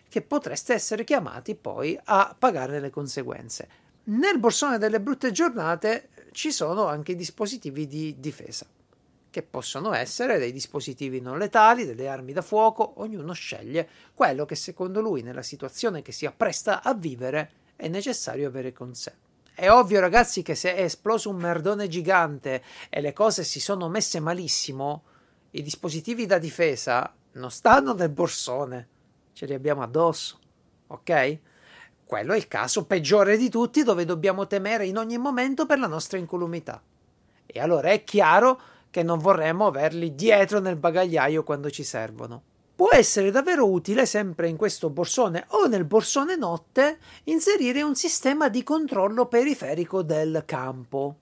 [0.08, 3.68] che potreste essere chiamati poi a pagare le conseguenze.
[4.06, 8.66] Nel borsone delle brutte giornate ci sono anche i dispositivi di difesa,
[9.30, 14.56] che possono essere dei dispositivi non letali, delle armi da fuoco, ognuno sceglie quello che
[14.56, 19.14] secondo lui nella situazione che si appresta a vivere è necessario avere con sé.
[19.54, 23.88] È ovvio, ragazzi, che se è esploso un merdone gigante e le cose si sono
[23.88, 25.04] messe malissimo,
[25.52, 28.88] i dispositivi da difesa non stanno nel borsone,
[29.34, 30.40] ce li abbiamo addosso,
[30.88, 31.40] ok?
[32.06, 35.88] Quello è il caso peggiore di tutti dove dobbiamo temere in ogni momento per la
[35.88, 36.82] nostra incolumità.
[37.46, 38.60] E allora è chiaro
[38.90, 42.44] che non vorremmo averli dietro nel bagagliaio quando ci servono.
[42.76, 48.50] Può essere davvero utile, sempre in questo borsone o nel borsone notte, inserire un sistema
[48.50, 51.16] di controllo periferico del campo.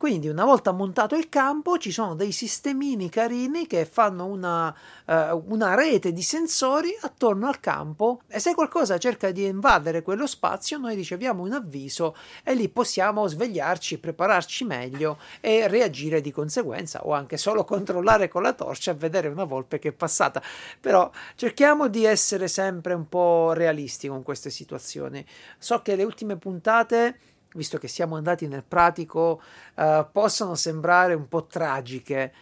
[0.00, 4.74] Quindi una volta montato il campo ci sono dei sistemini carini che fanno una,
[5.04, 10.26] uh, una, rete di sensori attorno al campo e se qualcosa cerca di invadere quello
[10.26, 17.04] spazio noi riceviamo un avviso e lì possiamo svegliarci, prepararci meglio e reagire di conseguenza
[17.04, 20.42] o anche solo controllare con la torcia e vedere una volpe che è passata.
[20.80, 25.22] Però cerchiamo di essere sempre un po' realisti con queste situazioni.
[25.58, 27.18] So che le ultime puntate
[27.54, 29.42] visto che siamo andati nel pratico,
[29.76, 32.32] uh, possono sembrare un po' tragiche,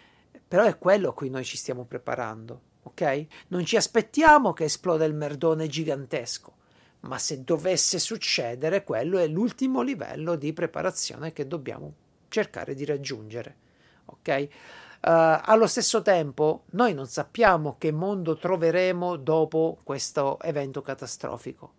[0.47, 3.27] però è quello a cui noi ci stiamo preparando, ok?
[3.49, 6.57] Non ci aspettiamo che esploda il merdone gigantesco,
[7.01, 11.95] ma se dovesse succedere, quello è l'ultimo livello di preparazione che dobbiamo
[12.29, 13.57] cercare di raggiungere,
[14.07, 14.49] ok?
[15.01, 21.73] Uh, allo stesso tempo, noi non sappiamo che mondo troveremo dopo questo evento catastrofico,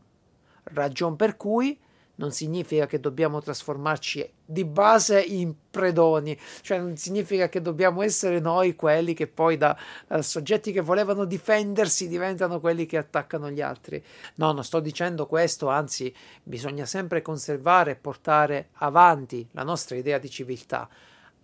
[0.63, 1.77] ragion per cui
[2.19, 8.39] non significa che dobbiamo trasformarci di base in predoni, cioè non significa che dobbiamo essere
[8.39, 13.61] noi quelli che poi da uh, soggetti che volevano difendersi diventano quelli che attaccano gli
[13.61, 14.03] altri.
[14.35, 16.13] No, non sto dicendo questo, anzi
[16.43, 20.89] bisogna sempre conservare e portare avanti la nostra idea di civiltà,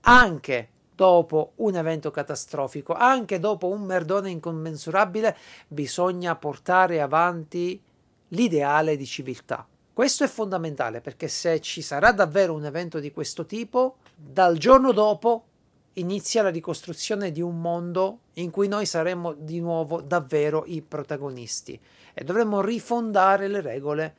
[0.02, 7.82] anche dopo un evento catastrofico, anche dopo un merdone incommensurabile, bisogna portare avanti
[8.30, 9.66] l'ideale di civiltà.
[9.96, 14.92] Questo è fondamentale perché se ci sarà davvero un evento di questo tipo, dal giorno
[14.92, 15.46] dopo
[15.94, 21.80] inizia la ricostruzione di un mondo in cui noi saremo di nuovo davvero i protagonisti
[22.14, 24.16] e dovremo rifondare le regole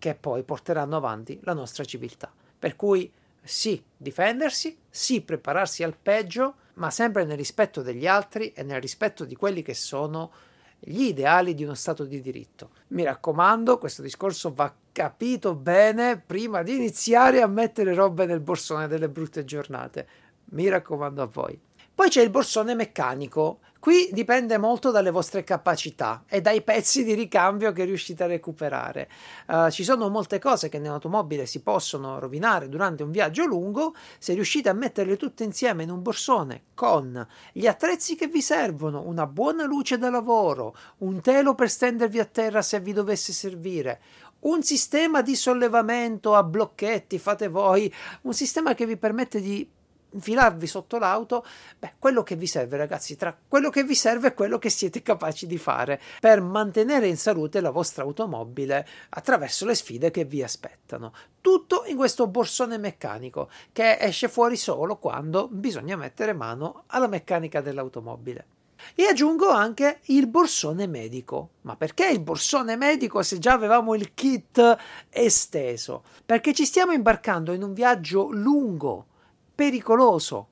[0.00, 2.28] che poi porteranno avanti la nostra civiltà.
[2.58, 3.08] Per cui
[3.40, 9.24] sì, difendersi, sì, prepararsi al peggio, ma sempre nel rispetto degli altri e nel rispetto
[9.24, 10.32] di quelli che sono
[10.80, 12.70] gli ideali di uno Stato di diritto.
[12.88, 18.88] Mi raccomando, questo discorso va capito bene prima di iniziare a mettere robe nel borsone
[18.88, 20.06] delle brutte giornate.
[20.52, 21.60] Mi raccomando a voi.
[22.00, 23.58] Poi c'è il borsone meccanico.
[23.78, 29.08] Qui dipende molto dalle vostre capacità e dai pezzi di ricambio che riuscite a recuperare.
[29.46, 33.94] Uh, ci sono molte cose che nell'automobile si possono rovinare durante un viaggio lungo.
[34.18, 39.02] Se riuscite a metterle tutte insieme in un borsone con gli attrezzi che vi servono,
[39.02, 44.00] una buona luce da lavoro, un telo per stendervi a terra se vi dovesse servire,
[44.40, 49.68] un sistema di sollevamento a blocchetti, fate voi, un sistema che vi permette di
[50.12, 51.44] infilarvi sotto l'auto,
[51.78, 55.02] beh, quello che vi serve, ragazzi, tra quello che vi serve è quello che siete
[55.02, 60.42] capaci di fare per mantenere in salute la vostra automobile attraverso le sfide che vi
[60.42, 61.12] aspettano.
[61.40, 67.60] Tutto in questo borsone meccanico che esce fuori solo quando bisogna mettere mano alla meccanica
[67.60, 68.58] dell'automobile.
[68.94, 71.50] E aggiungo anche il borsone medico.
[71.62, 74.76] Ma perché il borsone medico se già avevamo il kit
[75.08, 76.02] esteso?
[76.24, 79.06] Perché ci stiamo imbarcando in un viaggio lungo
[79.54, 80.48] pericoloso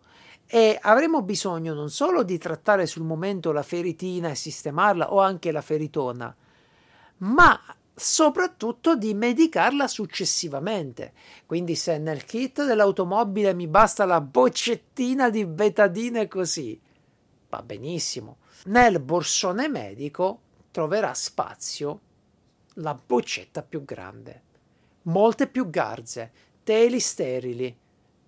[0.46, 5.52] e avremo bisogno non solo di trattare sul momento la feritina e sistemarla o anche
[5.52, 6.34] la feritona,
[7.18, 7.60] ma
[7.94, 11.12] soprattutto di medicarla successivamente.
[11.44, 16.80] Quindi se nel kit dell'automobile mi basta la boccettina di betadine così,
[17.48, 18.38] va benissimo.
[18.64, 20.40] Nel borsone medico
[20.70, 22.00] troverà spazio
[22.74, 24.42] la boccetta più grande,
[25.02, 26.30] molte più garze,
[26.62, 27.76] teli sterili,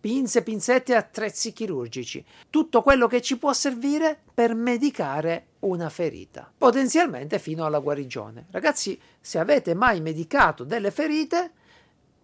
[0.01, 6.51] pinze, pinzette e attrezzi chirurgici, tutto quello che ci può servire per medicare una ferita,
[6.57, 8.47] potenzialmente fino alla guarigione.
[8.51, 11.53] Ragazzi, se avete mai medicato delle ferite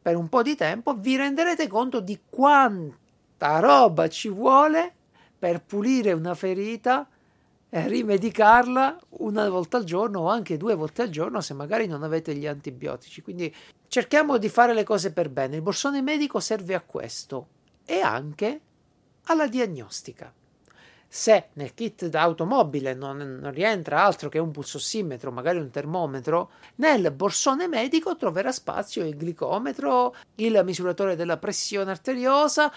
[0.00, 4.94] per un po' di tempo, vi renderete conto di quanta roba ci vuole
[5.38, 7.08] per pulire una ferita
[7.68, 12.02] e rimedicarla una volta al giorno o anche due volte al giorno se magari non
[12.02, 13.22] avete gli antibiotici.
[13.22, 13.54] Quindi
[13.88, 15.56] cerchiamo di fare le cose per bene.
[15.56, 17.48] Il borsone medico serve a questo,
[17.86, 18.60] e anche
[19.26, 20.32] alla diagnostica.
[21.08, 27.12] Se nel kit d'automobile non, non rientra altro che un pulsossimetro, magari un termometro, nel
[27.12, 32.72] borsone medico troverà spazio il glicometro, il misuratore della pressione arteriosa,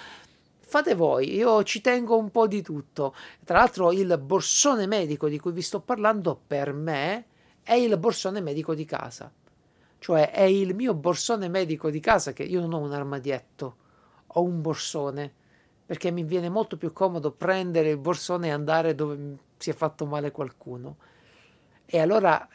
[0.70, 3.15] fate voi, io ci tengo un po' di tutto.
[3.43, 7.26] Tra l'altro il borsone medico di cui vi sto parlando per me
[7.63, 9.32] è il borsone medico di casa.
[9.99, 13.76] cioè è il mio borsone medico di casa che io non ho un armadietto,
[14.28, 15.34] ho un borsone
[15.86, 20.05] perché mi viene molto più comodo prendere il borsone e andare dove si è fatto
[20.05, 20.97] male qualcuno.
[21.86, 22.47] E allora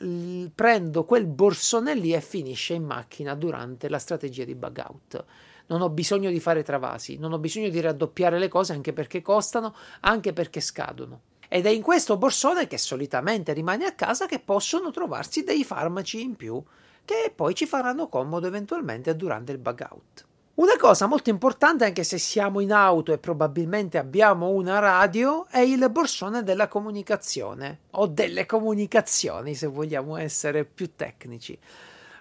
[0.55, 5.25] prendo quel borsone lì e finisce in macchina durante la strategia di bug out.
[5.67, 9.23] Non ho bisogno di fare travasi, non ho bisogno di raddoppiare le cose anche perché
[9.23, 11.21] costano, anche perché scadono.
[11.49, 16.21] Ed è in questo borsone che solitamente rimane a casa che possono trovarsi dei farmaci
[16.21, 16.63] in più
[17.05, 20.27] che poi ci faranno comodo eventualmente durante il bug out.
[20.55, 25.59] Una cosa molto importante, anche se siamo in auto e probabilmente abbiamo una radio, è
[25.59, 31.59] il borsone della comunicazione o delle comunicazioni, se vogliamo essere più tecnici.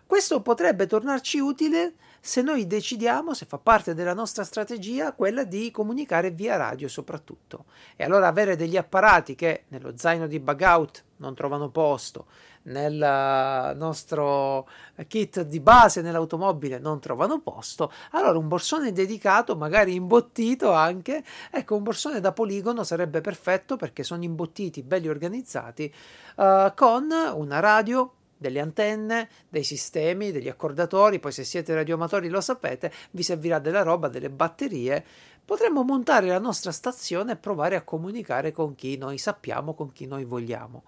[0.05, 1.93] Questo potrebbe tornarci utile
[2.26, 7.65] se noi decidiamo, se fa parte della nostra strategia, quella di comunicare via radio soprattutto.
[7.97, 12.28] E allora avere degli apparati che nello zaino di bug out non trovano posto,
[12.63, 14.69] nel nostro
[15.05, 21.76] kit di base nell'automobile non trovano posto, allora un borsone dedicato, magari imbottito anche, ecco
[21.76, 25.93] un borsone da poligono sarebbe perfetto perché sono imbottiti, belli organizzati,
[26.38, 28.13] uh, con una radio
[28.43, 33.83] delle antenne, dei sistemi, degli accordatori, poi se siete radioamatori lo sapete, vi servirà della
[33.83, 35.03] roba, delle batterie.
[35.45, 40.05] Potremmo montare la nostra stazione e provare a comunicare con chi noi sappiamo, con chi
[40.07, 40.83] noi vogliamo.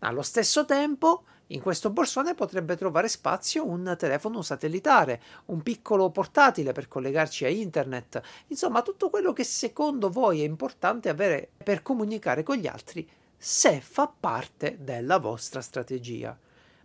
[0.00, 6.72] Allo stesso tempo, in questo borsone potrebbe trovare spazio un telefono satellitare, un piccolo portatile
[6.72, 12.42] per collegarci a internet, insomma tutto quello che secondo voi è importante avere per comunicare
[12.42, 13.08] con gli altri
[13.40, 16.36] se fa parte della vostra strategia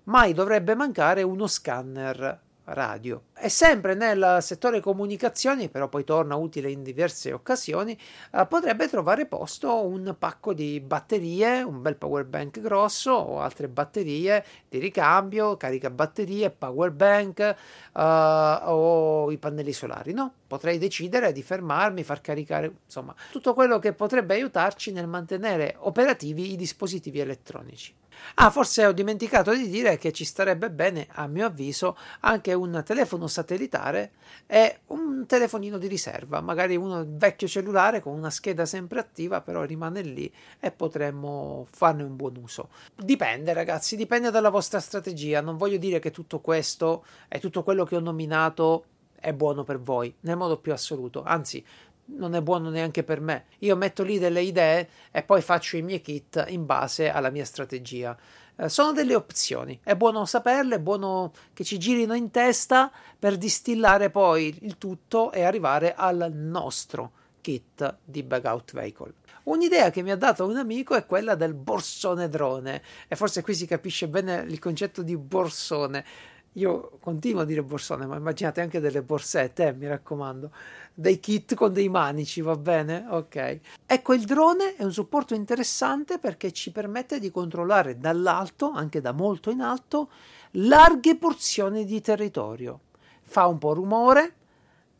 [0.05, 3.23] mai dovrebbe mancare uno scanner radio.
[3.37, 7.97] E sempre nel settore comunicazioni, però poi torna utile in diverse occasioni,
[8.31, 13.67] eh, potrebbe trovare posto un pacco di batterie, un bel power bank grosso o altre
[13.67, 17.55] batterie di ricambio, carica batterie, power bank eh,
[17.93, 20.33] o i pannelli solari, no?
[20.47, 26.53] Potrei decidere di fermarmi, far caricare, insomma, tutto quello che potrebbe aiutarci nel mantenere operativi
[26.53, 27.93] i dispositivi elettronici.
[28.35, 32.81] Ah, forse ho dimenticato di dire che ci starebbe bene, a mio avviso, anche un
[32.85, 34.11] telefono satellitare
[34.47, 39.63] e un telefonino di riserva, magari uno vecchio cellulare con una scheda sempre attiva, però
[39.63, 42.69] rimane lì e potremmo farne un buon uso.
[42.95, 45.41] Dipende, ragazzi, dipende dalla vostra strategia.
[45.41, 48.85] Non voglio dire che tutto questo e tutto quello che ho nominato
[49.19, 51.23] è buono per voi, nel modo più assoluto.
[51.23, 51.63] Anzi,
[52.05, 53.45] non è buono neanche per me.
[53.59, 57.45] Io metto lì delle idee e poi faccio i miei kit in base alla mia
[57.45, 58.17] strategia.
[58.55, 63.37] Eh, sono delle opzioni, è buono saperle, è buono che ci girino in testa per
[63.37, 69.13] distillare poi il tutto e arrivare al nostro kit di bug out vehicle.
[69.43, 73.53] Un'idea che mi ha dato un amico è quella del borsone drone e forse qui
[73.53, 76.05] si capisce bene il concetto di borsone.
[76.53, 80.51] Io continuo a dire borsone, ma immaginate anche delle borsette, eh, mi raccomando
[80.93, 83.05] dei kit con dei manici, va bene?
[83.09, 83.59] Ok.
[83.87, 89.13] Ecco, il drone è un supporto interessante perché ci permette di controllare dall'alto, anche da
[89.13, 90.11] molto in alto,
[90.51, 92.79] larghe porzioni di territorio.
[93.23, 94.35] Fa un po' rumore,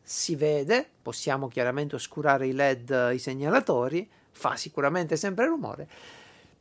[0.02, 5.88] si vede, possiamo chiaramente oscurare i LED, i segnalatori, fa sicuramente sempre rumore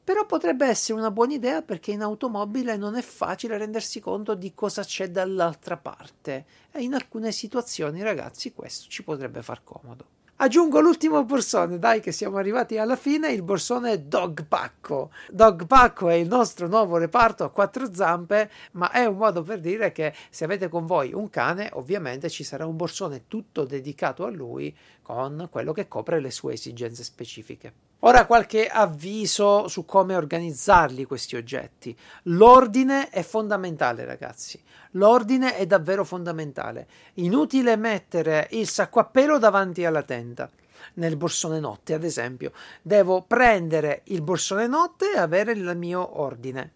[0.03, 4.53] però potrebbe essere una buona idea perché in automobile non è facile rendersi conto di
[4.53, 10.13] cosa c'è dall'altra parte e in alcune situazioni, ragazzi, questo ci potrebbe far comodo.
[10.37, 15.11] Aggiungo l'ultimo borsone, dai che siamo arrivati alla fine, il borsone Dog Pacco.
[15.29, 19.61] Dog Pacco è il nostro nuovo reparto a quattro zampe, ma è un modo per
[19.61, 24.25] dire che se avete con voi un cane, ovviamente ci sarà un borsone tutto dedicato
[24.25, 27.92] a lui con quello che copre le sue esigenze specifiche.
[28.05, 31.97] Ora qualche avviso su come organizzarli questi oggetti.
[32.23, 34.61] L'ordine è fondamentale, ragazzi.
[34.91, 36.87] L'ordine è davvero fondamentale.
[37.15, 40.49] Inutile mettere il sacco a pelo davanti alla tenda.
[40.95, 42.51] Nel borsone notte, ad esempio,
[42.81, 46.73] devo prendere il borsone notte e avere il mio ordine.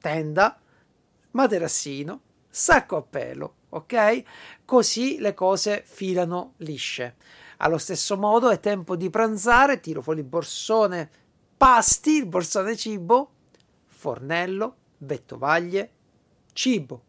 [0.00, 0.60] Tenda,
[1.32, 4.22] materassino, sacco a pelo, ok?
[4.64, 7.16] Così le cose filano lisce.
[7.64, 11.08] Allo stesso modo è tempo di pranzare, tiro fuori il borsone
[11.56, 13.30] pasti, il borsone cibo,
[13.86, 15.90] fornello, vettovaglie,
[16.52, 17.04] cibo.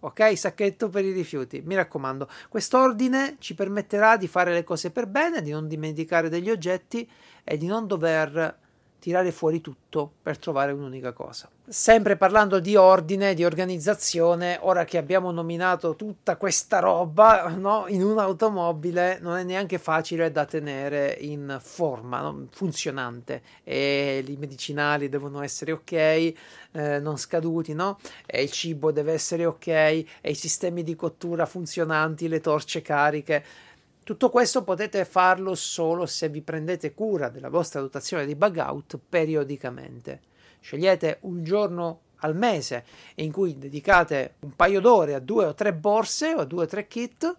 [0.00, 1.62] Ok, sacchetto per i rifiuti.
[1.64, 6.50] Mi raccomando, quest'ordine ci permetterà di fare le cose per bene, di non dimenticare degli
[6.50, 7.08] oggetti
[7.44, 8.58] e di non dover
[9.02, 11.48] tirare fuori tutto per trovare un'unica cosa.
[11.66, 18.04] Sempre parlando di ordine, di organizzazione, ora che abbiamo nominato tutta questa roba no, in
[18.04, 23.42] un'automobile, non è neanche facile da tenere in forma, no, funzionante.
[23.64, 26.34] E i medicinali devono essere ok, eh,
[26.70, 27.98] non scaduti, no?
[28.24, 33.44] E il cibo deve essere ok, e i sistemi di cottura funzionanti, le torce cariche
[34.04, 38.98] tutto questo potete farlo solo se vi prendete cura della vostra dotazione di bug out
[39.08, 40.20] periodicamente.
[40.60, 42.84] Scegliete un giorno al mese
[43.16, 46.66] in cui dedicate un paio d'ore a due o tre borse o a due o
[46.66, 47.36] tre kit,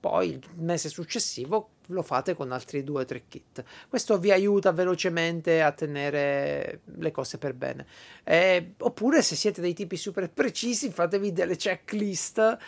[0.00, 3.62] poi il mese successivo lo fate con altri due o tre kit.
[3.88, 7.86] Questo vi aiuta velocemente a tenere le cose per bene.
[8.22, 12.58] Eh, oppure se siete dei tipi super precisi, fatevi delle checklist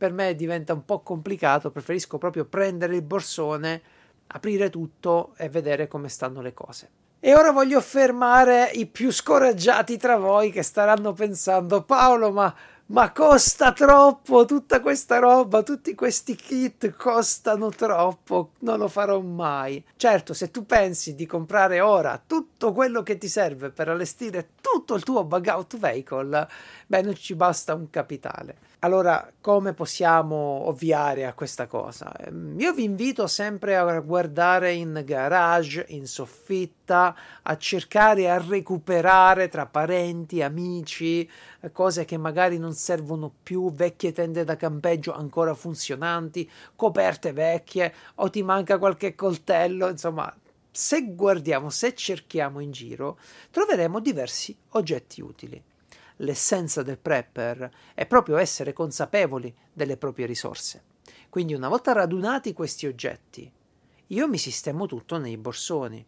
[0.00, 3.82] per me diventa un po' complicato, preferisco proprio prendere il borsone,
[4.28, 6.88] aprire tutto e vedere come stanno le cose.
[7.20, 12.56] E ora voglio fermare i più scoraggiati tra voi che staranno pensando Paolo, ma
[12.90, 19.84] ma costa troppo tutta questa roba, tutti questi kit costano troppo, non lo farò mai.
[19.96, 24.94] Certo, se tu pensi di comprare ora tutto quello che ti serve per allestire tutto
[24.94, 26.48] il tuo bug out vehicle,
[26.86, 28.56] beh, non ci basta un capitale.
[28.82, 32.16] Allora, come possiamo ovviare a questa cosa?
[32.16, 39.48] Ehm, io vi invito sempre a guardare in garage, in soffitta, a cercare a recuperare
[39.48, 41.28] tra parenti, amici,
[41.72, 48.30] cose che magari non servono più, vecchie tende da campeggio ancora funzionanti, coperte vecchie, o
[48.30, 50.34] ti manca qualche coltello, insomma,
[50.70, 53.18] se guardiamo, se cerchiamo in giro,
[53.50, 55.62] troveremo diversi oggetti utili.
[56.16, 60.84] L'essenza del prepper è proprio essere consapevoli delle proprie risorse.
[61.28, 63.50] Quindi una volta radunati questi oggetti,
[64.08, 66.04] io mi sistemo tutto nei borsoni.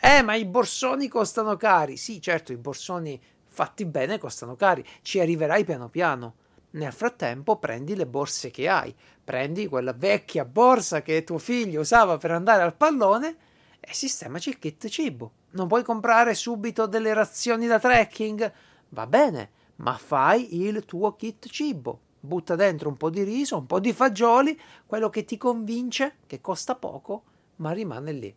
[0.00, 1.96] Eh, ma i borsoni costano cari.
[1.96, 3.20] Sì, certo, i borsoni
[3.54, 6.34] fatti bene costano cari, ci arriverai piano piano.
[6.70, 8.92] Nel frattempo prendi le borse che hai,
[9.22, 13.36] prendi quella vecchia borsa che tuo figlio usava per andare al pallone
[13.78, 15.30] e sistemaci il kit cibo.
[15.50, 18.52] Non puoi comprare subito delle razioni da trekking?
[18.88, 22.00] Va bene, ma fai il tuo kit cibo.
[22.18, 26.40] Butta dentro un po' di riso, un po' di fagioli, quello che ti convince, che
[26.40, 27.22] costa poco,
[27.56, 28.34] ma rimane lì.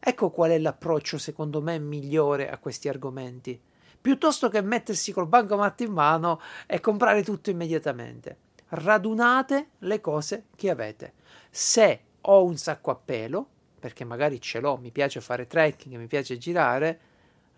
[0.00, 3.60] Ecco qual è l'approccio secondo me migliore a questi argomenti
[4.04, 8.36] piuttosto che mettersi col bancomat in mano e comprare tutto immediatamente.
[8.68, 11.14] Radunate le cose che avete.
[11.48, 13.48] Se ho un sacco a pelo,
[13.80, 17.00] perché magari ce l'ho, mi piace fare trekking, mi piace girare,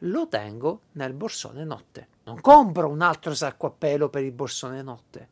[0.00, 2.06] lo tengo nel borsone notte.
[2.26, 5.28] Non compro un altro sacco a pelo per il borsone notte.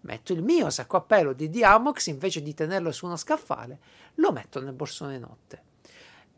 [0.00, 3.78] Metto il mio sacco a pelo di Diamox invece di tenerlo su uno scaffale,
[4.14, 5.68] lo metto nel borsone notte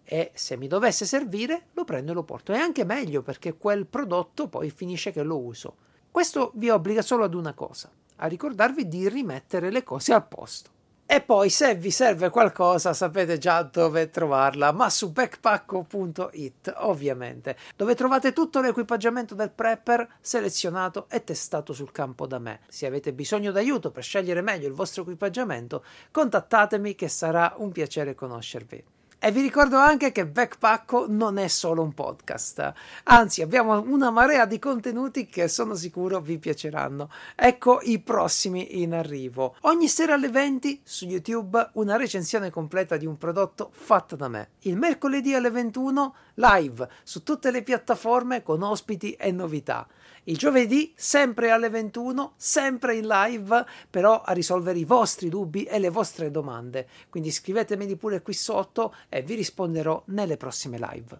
[0.04, 2.52] e se mi dovesse servire lo prendo e lo porto.
[2.52, 5.76] È anche meglio perché quel prodotto poi finisce che lo uso.
[6.10, 10.70] Questo vi obbliga solo ad una cosa, a ricordarvi di rimettere le cose al posto.
[11.12, 17.94] E poi se vi serve qualcosa sapete già dove trovarla, ma su backpacko.it ovviamente, dove
[17.94, 22.60] trovate tutto l'equipaggiamento del prepper selezionato e testato sul campo da me.
[22.68, 28.14] Se avete bisogno d'aiuto per scegliere meglio il vostro equipaggiamento, contattatemi che sarà un piacere
[28.14, 28.82] conoscervi.
[29.24, 32.72] E vi ricordo anche che Backpacko non è solo un podcast,
[33.04, 37.08] anzi abbiamo una marea di contenuti che sono sicuro vi piaceranno.
[37.36, 39.54] Ecco i prossimi in arrivo.
[39.60, 44.48] Ogni sera alle 20 su YouTube una recensione completa di un prodotto fatto da me.
[44.62, 49.86] Il mercoledì alle 21 live su tutte le piattaforme con ospiti e novità.
[50.24, 55.80] Il giovedì, sempre alle 21, sempre in live, però a risolvere i vostri dubbi e
[55.80, 56.86] le vostre domande.
[57.08, 61.18] Quindi scrivetemeli pure qui sotto e vi risponderò nelle prossime live.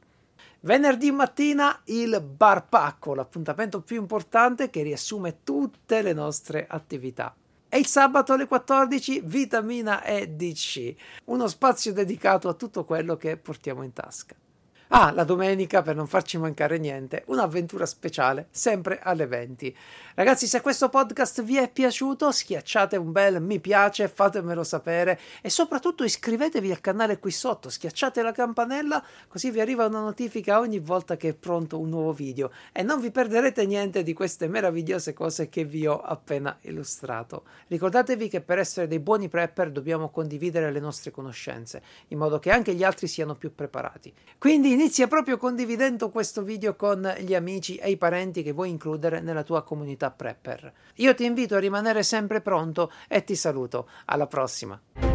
[0.61, 7.34] Venerdì mattina il Bar Pacco, l'appuntamento più importante che riassume tutte le nostre attività.
[7.68, 10.94] E il sabato alle 14 Vitamina E DC,
[11.24, 14.36] uno spazio dedicato a tutto quello che portiamo in tasca.
[14.95, 19.74] Ah, la domenica, per non farci mancare niente, un'avventura speciale, sempre alle 20.
[20.14, 25.49] Ragazzi, se questo podcast vi è piaciuto, schiacciate un bel mi piace, fatemelo sapere e
[25.49, 30.78] soprattutto iscrivetevi al canale qui sotto, schiacciate la campanella così vi arriva una notifica ogni
[30.78, 35.14] volta che è pronto un nuovo video e non vi perderete niente di queste meravigliose
[35.14, 37.45] cose che vi ho appena illustrato.
[37.68, 42.51] Ricordatevi che per essere dei buoni prepper dobbiamo condividere le nostre conoscenze, in modo che
[42.51, 44.12] anche gli altri siano più preparati.
[44.36, 49.20] Quindi inizia proprio condividendo questo video con gli amici e i parenti che vuoi includere
[49.20, 50.72] nella tua comunità prepper.
[50.96, 53.88] Io ti invito a rimanere sempre pronto e ti saluto.
[54.06, 55.11] Alla prossima!